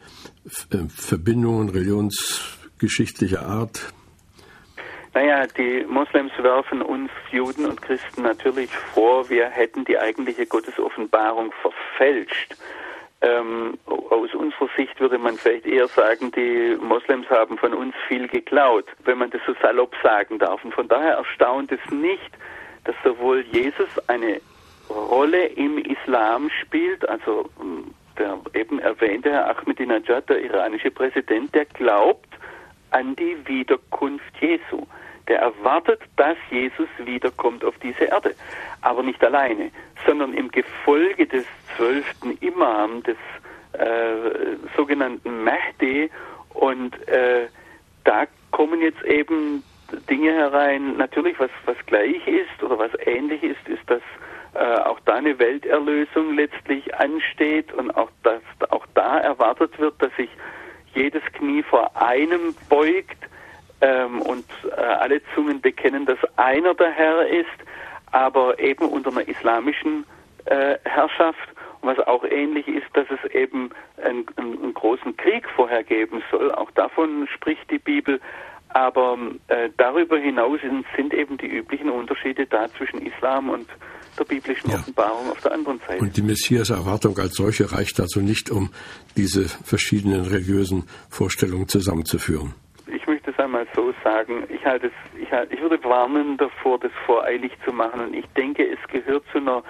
äh, 0.70 0.78
Verbindungen 0.88 1.68
religionsgeschichtlicher 1.68 3.46
Art? 3.46 3.92
Naja, 5.12 5.46
die 5.48 5.84
Moslems 5.88 6.32
werfen 6.38 6.82
uns 6.82 7.10
Juden 7.32 7.66
und 7.66 7.82
Christen 7.82 8.22
natürlich 8.22 8.70
vor, 8.70 9.28
wir 9.28 9.46
hätten 9.46 9.84
die 9.84 9.98
eigentliche 9.98 10.46
Gottesoffenbarung 10.46 11.52
verfälscht. 11.62 12.54
Ähm, 13.20 13.76
aus 13.86 14.32
unserer 14.34 14.68
Sicht 14.76 14.98
würde 15.00 15.18
man 15.18 15.36
vielleicht 15.36 15.66
eher 15.66 15.88
sagen, 15.88 16.30
die 16.30 16.76
Moslems 16.80 17.28
haben 17.28 17.58
von 17.58 17.74
uns 17.74 17.94
viel 18.06 18.28
geklaut, 18.28 18.86
wenn 19.04 19.18
man 19.18 19.30
das 19.30 19.42
so 19.46 19.54
salopp 19.60 19.94
sagen 20.02 20.38
darf. 20.38 20.64
Und 20.64 20.74
von 20.74 20.86
daher 20.86 21.14
erstaunt 21.14 21.72
es 21.72 21.90
nicht, 21.90 22.30
dass 22.84 22.94
sowohl 23.04 23.44
Jesus 23.50 23.88
eine 24.06 24.40
Rolle 24.88 25.46
im 25.46 25.78
Islam 25.78 26.50
spielt, 26.62 27.06
also 27.08 27.50
hm, 27.58 27.92
der 28.16 28.38
eben 28.54 28.78
erwähnte 28.78 29.32
Herr 29.32 29.50
Ahmadinejad, 29.50 30.28
der 30.28 30.40
iranische 30.40 30.90
Präsident, 30.90 31.54
der 31.54 31.64
glaubt 31.64 32.28
an 32.90 33.16
die 33.16 33.36
Wiederkunft 33.46 34.32
Jesu 34.40 34.86
der 35.30 35.38
erwartet, 35.38 36.00
dass 36.16 36.36
Jesus 36.50 36.88
wiederkommt 36.98 37.64
auf 37.64 37.74
diese 37.78 38.04
Erde. 38.04 38.34
Aber 38.82 39.02
nicht 39.02 39.24
alleine, 39.24 39.70
sondern 40.04 40.34
im 40.34 40.50
Gefolge 40.50 41.26
des 41.26 41.46
zwölften 41.76 42.36
Imam, 42.40 43.02
des 43.04 43.16
äh, 43.72 44.56
sogenannten 44.76 45.44
Mahdi. 45.44 46.10
Und 46.52 47.08
äh, 47.08 47.46
da 48.04 48.26
kommen 48.50 48.82
jetzt 48.82 49.02
eben 49.04 49.62
Dinge 50.10 50.32
herein, 50.32 50.96
natürlich 50.96 51.38
was, 51.38 51.50
was 51.64 51.76
gleich 51.86 52.26
ist 52.26 52.62
oder 52.62 52.78
was 52.78 52.90
ähnlich 53.06 53.42
ist, 53.44 53.68
ist, 53.68 53.88
dass 53.88 54.02
äh, 54.54 54.80
auch 54.80 54.98
da 55.04 55.14
eine 55.14 55.38
Welterlösung 55.38 56.34
letztlich 56.34 56.92
ansteht 56.96 57.72
und 57.72 57.92
auch, 57.92 58.10
dass 58.24 58.42
auch 58.70 58.86
da 58.94 59.18
erwartet 59.18 59.78
wird, 59.78 59.94
dass 60.02 60.14
sich 60.16 60.30
jedes 60.92 61.22
Knie 61.34 61.62
vor 61.62 61.96
einem 61.96 62.54
beugt 62.68 63.30
ähm, 63.80 64.20
und 64.22 64.44
äh, 64.76 64.80
alle 64.80 65.20
Zungen 65.34 65.60
bekennen, 65.60 66.06
dass 66.06 66.18
einer 66.36 66.74
der 66.74 66.90
Herr 66.90 67.26
ist, 67.26 67.46
aber 68.12 68.58
eben 68.58 68.88
unter 68.88 69.10
einer 69.10 69.26
islamischen 69.26 70.04
äh, 70.46 70.76
Herrschaft. 70.84 71.48
Und 71.80 71.96
was 71.96 72.06
auch 72.06 72.24
ähnlich 72.24 72.68
ist, 72.68 72.86
dass 72.92 73.06
es 73.10 73.30
eben 73.30 73.70
einen, 74.04 74.26
einen, 74.36 74.74
großen 74.74 75.16
Krieg 75.16 75.48
vorher 75.56 75.82
geben 75.82 76.22
soll. 76.30 76.52
Auch 76.52 76.70
davon 76.72 77.26
spricht 77.34 77.70
die 77.70 77.78
Bibel. 77.78 78.20
Aber 78.68 79.18
äh, 79.48 79.70
darüber 79.78 80.18
hinaus 80.18 80.60
sind, 80.60 80.84
sind, 80.94 81.12
eben 81.12 81.38
die 81.38 81.46
üblichen 81.46 81.90
Unterschiede 81.90 82.46
da 82.46 82.68
zwischen 82.68 83.04
Islam 83.04 83.48
und 83.50 83.66
der 84.18 84.24
biblischen 84.24 84.70
ja. 84.70 84.76
Offenbarung 84.76 85.30
auf 85.30 85.40
der 85.40 85.52
anderen 85.52 85.80
Seite. 85.80 85.98
Und 85.98 86.16
die 86.16 86.22
Messias-Erwartung 86.22 87.18
als 87.18 87.34
solche 87.34 87.72
reicht 87.72 87.98
also 87.98 88.20
nicht, 88.20 88.50
um 88.50 88.70
diese 89.16 89.48
verschiedenen 89.48 90.24
religiösen 90.26 90.84
Vorstellungen 91.08 91.66
zusammenzuführen 91.66 92.54
einmal 93.50 93.66
so 93.74 93.92
sagen, 94.04 94.44
ich 94.48 94.64
halte 94.64 94.86
es, 94.86 95.20
ich, 95.20 95.30
halte, 95.32 95.54
ich 95.54 95.60
würde 95.60 95.82
warnen 95.82 96.36
davor, 96.36 96.78
das 96.78 96.92
voreilig 97.04 97.52
zu 97.64 97.72
machen. 97.72 98.00
Und 98.00 98.14
ich 98.14 98.26
denke, 98.36 98.64
es 98.64 98.78
gehört 98.88 99.24
zu 99.32 99.38
einer 99.38 99.64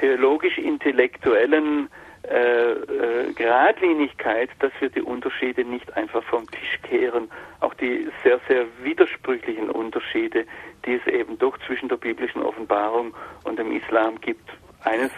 theologisch-intellektuellen 0.00 1.90
äh, 2.22 2.72
äh, 2.72 3.32
Gradlinigkeit, 3.34 4.48
dass 4.60 4.72
wir 4.80 4.88
die 4.88 5.02
Unterschiede 5.02 5.64
nicht 5.64 5.94
einfach 5.98 6.22
vom 6.24 6.50
Tisch 6.50 6.78
kehren. 6.82 7.30
Auch 7.60 7.74
die 7.74 8.08
sehr, 8.24 8.40
sehr 8.48 8.64
widersprüchlichen 8.82 9.68
Unterschiede, 9.68 10.46
die 10.86 10.94
es 10.94 11.06
eben 11.06 11.38
doch 11.38 11.58
zwischen 11.66 11.90
der 11.90 11.96
biblischen 11.96 12.42
Offenbarung 12.42 13.14
und 13.44 13.58
dem 13.58 13.72
Islam 13.72 14.18
gibt. 14.20 14.48
Eines 14.84 15.10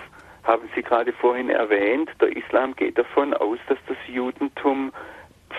haben 0.43 0.69
Sie 0.75 0.83
gerade 0.83 1.13
vorhin 1.13 1.51
erwähnt, 1.51 2.11
der 2.21 2.37
Islam 2.37 2.75
geht 2.75 2.99
davon 2.99 3.33
aus, 3.35 3.59
dass 3.69 3.79
das 3.87 3.97
Judentum 4.09 4.93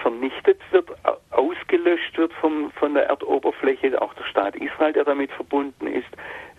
vernichtet 0.02 0.60
wird, 0.72 0.90
ausgelöscht 1.34 2.17
wird 2.17 2.34
vom, 2.34 2.72
von 2.72 2.93
der 2.93 3.08
Erdoberfläche, 3.08 4.02
auch 4.02 4.13
der 4.13 4.26
Staat 4.26 4.56
Israel, 4.56 4.93
der 4.93 5.04
damit 5.04 5.32
verbunden 5.32 5.88
ist, 5.88 6.10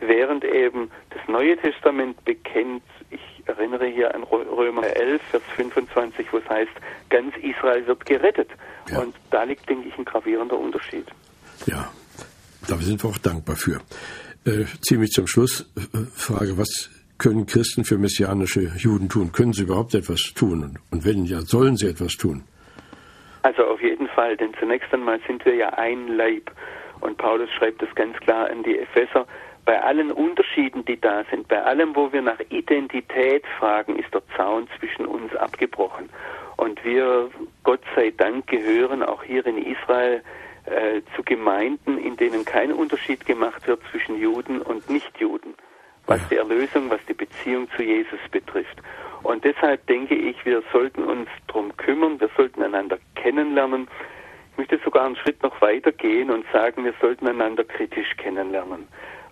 während 0.01 0.45
eben 0.45 0.91
das 1.11 1.27
Neue 1.29 1.57
Testament 1.57 2.23
bekennt, 2.25 2.83
ich 3.11 3.21
erinnere 3.47 3.87
hier 3.87 4.15
an 4.15 4.23
Römer 4.25 4.85
11, 4.85 5.23
Vers 5.31 5.43
25, 5.57 6.33
wo 6.33 6.39
es 6.39 6.49
heißt, 6.49 6.73
ganz 7.11 7.35
Israel 7.37 7.87
wird 7.87 8.05
gerettet. 8.07 8.51
Ja. 8.91 9.01
Und 9.01 9.15
da 9.31 9.45
liegt, 9.45 9.69
denke 9.69 9.89
ich, 9.89 9.99
ein 9.99 10.05
gravierender 10.05 10.59
Unterschied. 10.59 11.07
Ja, 11.67 11.91
da 12.69 12.77
sind 12.77 13.03
wir 13.03 13.11
auch 13.11 13.19
dankbar 13.19 13.57
für. 13.57 13.81
Äh, 14.47 14.65
ziemlich 14.83 15.11
zum 15.11 15.27
Schluss 15.27 15.71
äh, 15.77 15.99
Frage, 16.15 16.59
was 16.59 16.91
können 17.19 17.47
Christen 17.47 17.85
für 17.85 17.99
messianische 17.99 18.73
Juden 18.77 19.09
tun? 19.09 19.33
Können 19.33 19.53
sie 19.53 19.63
überhaupt 19.63 19.95
etwas 19.95 20.33
tun? 20.35 20.79
Und 20.91 21.05
wenn 21.05 21.25
ja, 21.25 21.41
sollen 21.41 21.77
sie 21.77 21.87
etwas 21.87 22.13
tun? 22.13 22.45
Also 23.43 23.63
auf 23.65 23.81
jeden 23.83 23.94
Fall, 24.15 24.37
denn 24.37 24.55
zunächst 24.59 24.93
einmal 24.93 25.21
sind 25.27 25.45
wir 25.45 25.55
ja 25.55 25.71
ein 25.71 26.09
Leib. 26.09 26.51
Und 27.01 27.19
Paulus 27.19 27.51
schreibt 27.51 27.83
das 27.83 27.95
ganz 27.95 28.17
klar 28.19 28.49
an 28.49 28.63
die 28.63 28.79
Epheser. 28.79 29.27
Bei 29.65 29.83
allen 29.83 30.11
Unterschieden, 30.13 30.85
die 30.85 31.01
da 31.01 31.25
sind, 31.31 31.49
bei 31.49 31.63
allem, 31.63 31.97
wo 31.97 32.13
wir 32.13 32.23
nach 32.23 32.41
Identität 32.51 33.45
fragen, 33.59 33.99
ist 33.99 34.13
der 34.13 34.23
Zaun 34.37 34.69
zwischen 34.79 35.07
uns 35.07 35.35
abgebrochen. 35.37 36.11
Und 36.57 36.85
wir, 36.85 37.31
Gott 37.63 37.81
sei 37.97 38.13
Dank, 38.17 38.47
gehören 38.47 39.03
auch 39.03 39.23
hier 39.23 39.45
in 39.47 39.59
Israel 39.59 40.23
äh, 40.67 41.03
zu 41.17 41.23
Gemeinden, 41.23 41.99
in 41.99 42.17
denen 42.17 42.45
kein 42.45 42.73
Unterschied 42.73 43.27
gemacht 43.27 43.67
wird 43.67 43.81
zwischen 43.91 44.19
Juden 44.19 44.63
und 44.63 44.89
Nichtjuden, 44.89 45.55
was 46.07 46.27
die 46.29 46.37
Erlösung, 46.37 46.91
was 46.91 47.05
die 47.07 47.15
Beziehung 47.15 47.69
zu 47.77 47.83
Jesus 47.83 48.21
betrifft. 48.31 48.77
Und 49.23 49.45
deshalb 49.45 49.87
denke 49.87 50.15
ich, 50.15 50.45
wir 50.45 50.63
sollten 50.73 51.03
uns 51.03 51.29
darum 51.49 51.75
kümmern, 51.77 52.21
wir 52.21 52.29
sollten 52.37 52.63
einander 52.63 52.99
kennenlernen. 53.25 53.89
Ich 54.53 54.59
möchte 54.59 54.79
sogar 54.85 55.07
einen 55.07 55.17
Schritt 55.17 55.43
noch 55.43 55.61
weiter 55.61 55.93
gehen 55.93 56.31
und 56.31 56.45
sagen, 56.53 56.85
wir 56.85 56.95
sollten 57.01 57.27
einander 57.27 57.65
kritisch 57.65 58.17
kennenlernen. 58.19 58.87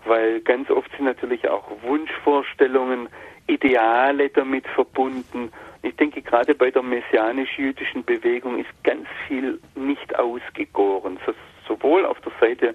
Weil 0.05 0.41
ganz 0.41 0.71
oft 0.71 0.91
sind 0.97 1.05
natürlich 1.05 1.49
auch 1.49 1.71
Wunschvorstellungen, 1.83 3.09
Ideale 3.47 4.31
damit 4.31 4.67
verbunden 4.69 5.53
ich 5.83 5.97
denke, 5.97 6.23
gerade 6.23 6.55
bei 6.55 6.71
der 6.71 6.83
messianisch-jüdischen 6.83 8.05
Bewegung 8.05 8.59
ist 8.59 8.71
ganz 8.85 9.07
viel 9.27 9.59
nicht 9.75 10.17
ausgegoren, 10.17 11.19
sowohl 11.67 12.07
auf 12.07 12.21
der 12.21 12.33
Seite 12.41 12.75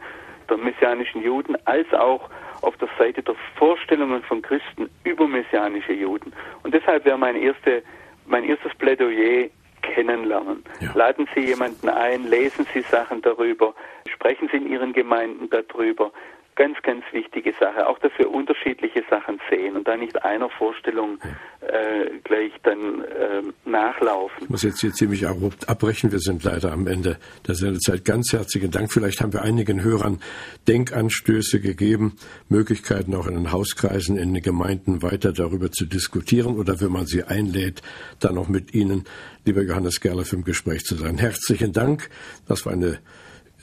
der 0.49 0.57
messianischen 0.57 1.21
Juden 1.23 1.55
als 1.65 1.91
auch 1.93 2.29
auf 2.61 2.75
der 2.77 2.89
Seite 2.97 3.23
der 3.23 3.35
Vorstellungen 3.55 4.23
von 4.23 4.41
Christen 4.41 4.89
über 5.05 5.27
messianische 5.27 5.93
Juden. 5.93 6.33
Und 6.63 6.73
deshalb 6.73 7.05
wäre 7.05 7.17
mein, 7.17 7.37
erste, 7.37 7.81
mein 8.25 8.43
erstes 8.43 8.73
Plädoyer 8.75 9.49
kennenlernen. 9.93 10.63
Ja. 10.81 10.91
Laden 10.93 11.27
Sie 11.33 11.41
jemanden 11.41 11.89
ein, 11.89 12.25
lesen 12.27 12.67
Sie 12.73 12.81
Sachen 12.81 13.21
darüber, 13.21 13.73
sprechen 14.07 14.49
Sie 14.51 14.57
in 14.57 14.67
Ihren 14.67 14.93
Gemeinden 14.93 15.49
darüber, 15.49 16.11
ganz, 16.57 16.77
ganz 16.81 17.03
wichtige 17.13 17.53
Sache. 17.53 17.87
Auch 17.87 17.99
dafür 17.99 18.29
unterschiedliche 18.29 19.03
Sachen 19.09 19.39
sehen 19.49 19.77
und 19.77 19.87
da 19.87 19.95
nicht 19.95 20.21
einer 20.23 20.49
Vorstellung 20.49 21.19
äh, 21.61 22.09
gleich 22.23 22.51
dann 22.63 23.03
äh, 23.03 23.41
nachlaufen. 23.63 24.43
Ich 24.43 24.49
muss 24.49 24.63
jetzt 24.63 24.81
hier 24.81 24.91
ziemlich 24.91 25.25
abrupt 25.25 25.69
abbrechen. 25.69 26.11
Wir 26.11 26.19
sind 26.19 26.43
leider 26.43 26.73
am 26.73 26.87
Ende 26.87 27.17
der 27.47 27.55
Sendezeit. 27.55 28.03
Ganz 28.03 28.33
herzlichen 28.33 28.71
Dank. 28.71 28.91
Vielleicht 28.91 29.21
haben 29.21 29.31
wir 29.31 29.43
einigen 29.43 29.83
Hörern 29.83 30.19
Denkanstöße 30.67 31.61
gegeben, 31.61 32.17
Möglichkeiten 32.49 33.15
auch 33.15 33.27
in 33.27 33.35
den 33.35 33.51
Hauskreisen, 33.51 34.17
in 34.17 34.33
den 34.33 34.43
Gemeinden 34.43 35.01
weiter 35.01 35.31
darüber 35.31 35.71
zu 35.71 35.85
diskutieren 35.85 36.57
oder 36.57 36.81
wenn 36.81 36.91
man 36.91 37.05
sie 37.05 37.23
einlädt, 37.23 37.81
dann 38.19 38.37
auch 38.37 38.49
mit 38.49 38.73
Ihnen, 38.73 39.05
lieber 39.45 39.61
Johannes 39.61 40.01
Gerloff, 40.01 40.33
im 40.33 40.43
Gespräch 40.43 40.83
zu 40.83 40.95
sein. 40.95 41.17
Herzlichen 41.17 41.71
Dank. 41.71 42.09
Das 42.47 42.65
war 42.65 42.73
eine 42.73 42.99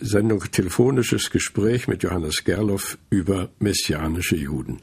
Sendung 0.01 0.41
Telefonisches 0.51 1.31
Gespräch 1.31 1.89
mit 1.89 2.03
Johannes 2.03 2.45
Gerloff 2.45 2.99
über 3.11 3.51
messianische 3.59 4.37
Juden. 4.37 4.81